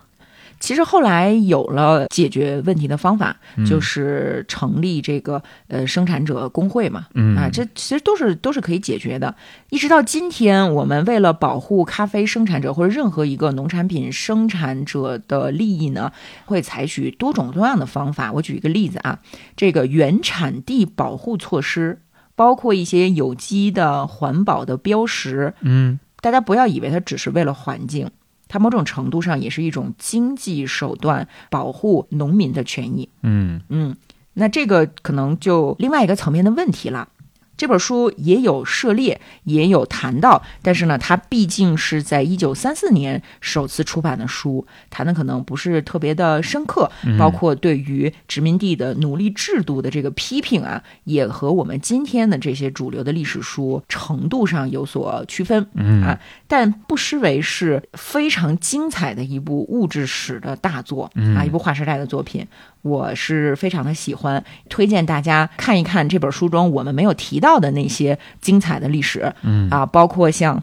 [0.61, 3.37] 其实后来有了解决问题的方法，
[3.67, 7.07] 就是成立这个呃生产者工会嘛，
[7.37, 9.35] 啊，这其实都是都是可以解决的。
[9.71, 16.13] 一直到今天，我们为了保护咖啡生产者或者任何一个农产品生产者的利益呢，
[16.45, 18.33] 会采取多种多样的方法。
[18.33, 19.21] 我举一个例子啊，
[19.57, 22.01] 这个原产地保护措施，
[22.35, 25.55] 包括一些有机的、环保的标识。
[25.61, 28.11] 嗯，大家不要以为它只是为了环境。
[28.49, 33.09] 它某种程度上也是一种经济手段，保护农民的权益。
[33.23, 33.97] 嗯嗯，
[34.35, 37.09] 那这个可能就另外一个层面的问题了。
[37.57, 46.89] 这本书也有涉猎，也有谈到，但是呢，它毕竟是在一九三四年首次出版的书，谈的可能不是特别的深刻，
[47.19, 55.67] 包括对于殖民地的奴隶制度的这个批评啊，也和我们今天的这些主流的历史书程度上有所区分
[56.05, 56.17] 啊，
[56.49, 62.45] 但不失为是非常精彩的一部物质史的大作啊，一部划时代的作品。
[62.83, 70.63] 我是非常的喜欢，推荐大家看一看这本书中我们没有提到的那些精彩的历史，嗯啊，包括像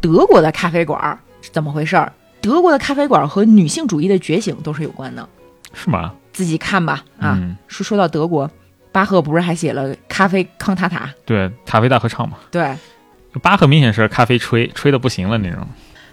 [0.00, 2.12] 德国的咖啡馆是怎么回事儿？
[2.42, 5.26] 德国的咖啡馆和女性主义的觉醒都是有关的，
[5.72, 6.12] 是吗？
[6.32, 7.38] 自己看吧啊。
[7.40, 8.50] 嗯说说到德国，
[8.90, 11.06] 巴赫不是还写了《咖啡康塔塔》？
[11.24, 12.36] 对，咖啡大合唱嘛。
[12.50, 12.76] 对，
[13.40, 15.66] 巴赫明显是咖啡吹吹的不行了那种。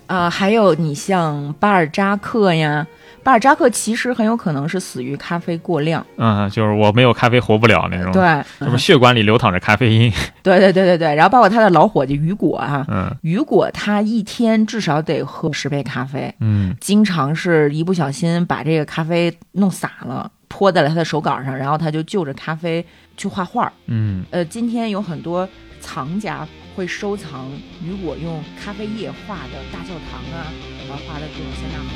[0.07, 2.87] 啊，还有你像巴尔扎克呀，
[3.21, 6.03] 巴尔扎克其实很有可能是死于咖啡过量。
[6.17, 8.21] 嗯，就是我没有咖啡活不了那种。，对，
[8.57, 10.11] 什么血管里流淌着咖啡因。
[10.41, 22.83] 对对对对对，然后包括他的老伙计雨果啊，嗯雨果他一天至少得喝十杯咖啡，嗯经常是一不小心把这个咖啡弄洒了，泼在了他的手稿上，然后他就就着咖啡
[23.15, 23.71] 去画画。
[23.85, 25.47] 嗯呃，今天有很多
[25.79, 26.47] 藏家
[26.80, 27.51] 会收藏
[27.84, 30.47] 雨果用咖啡液画的大教堂啊，
[30.88, 31.89] 然后画的这种三大湖。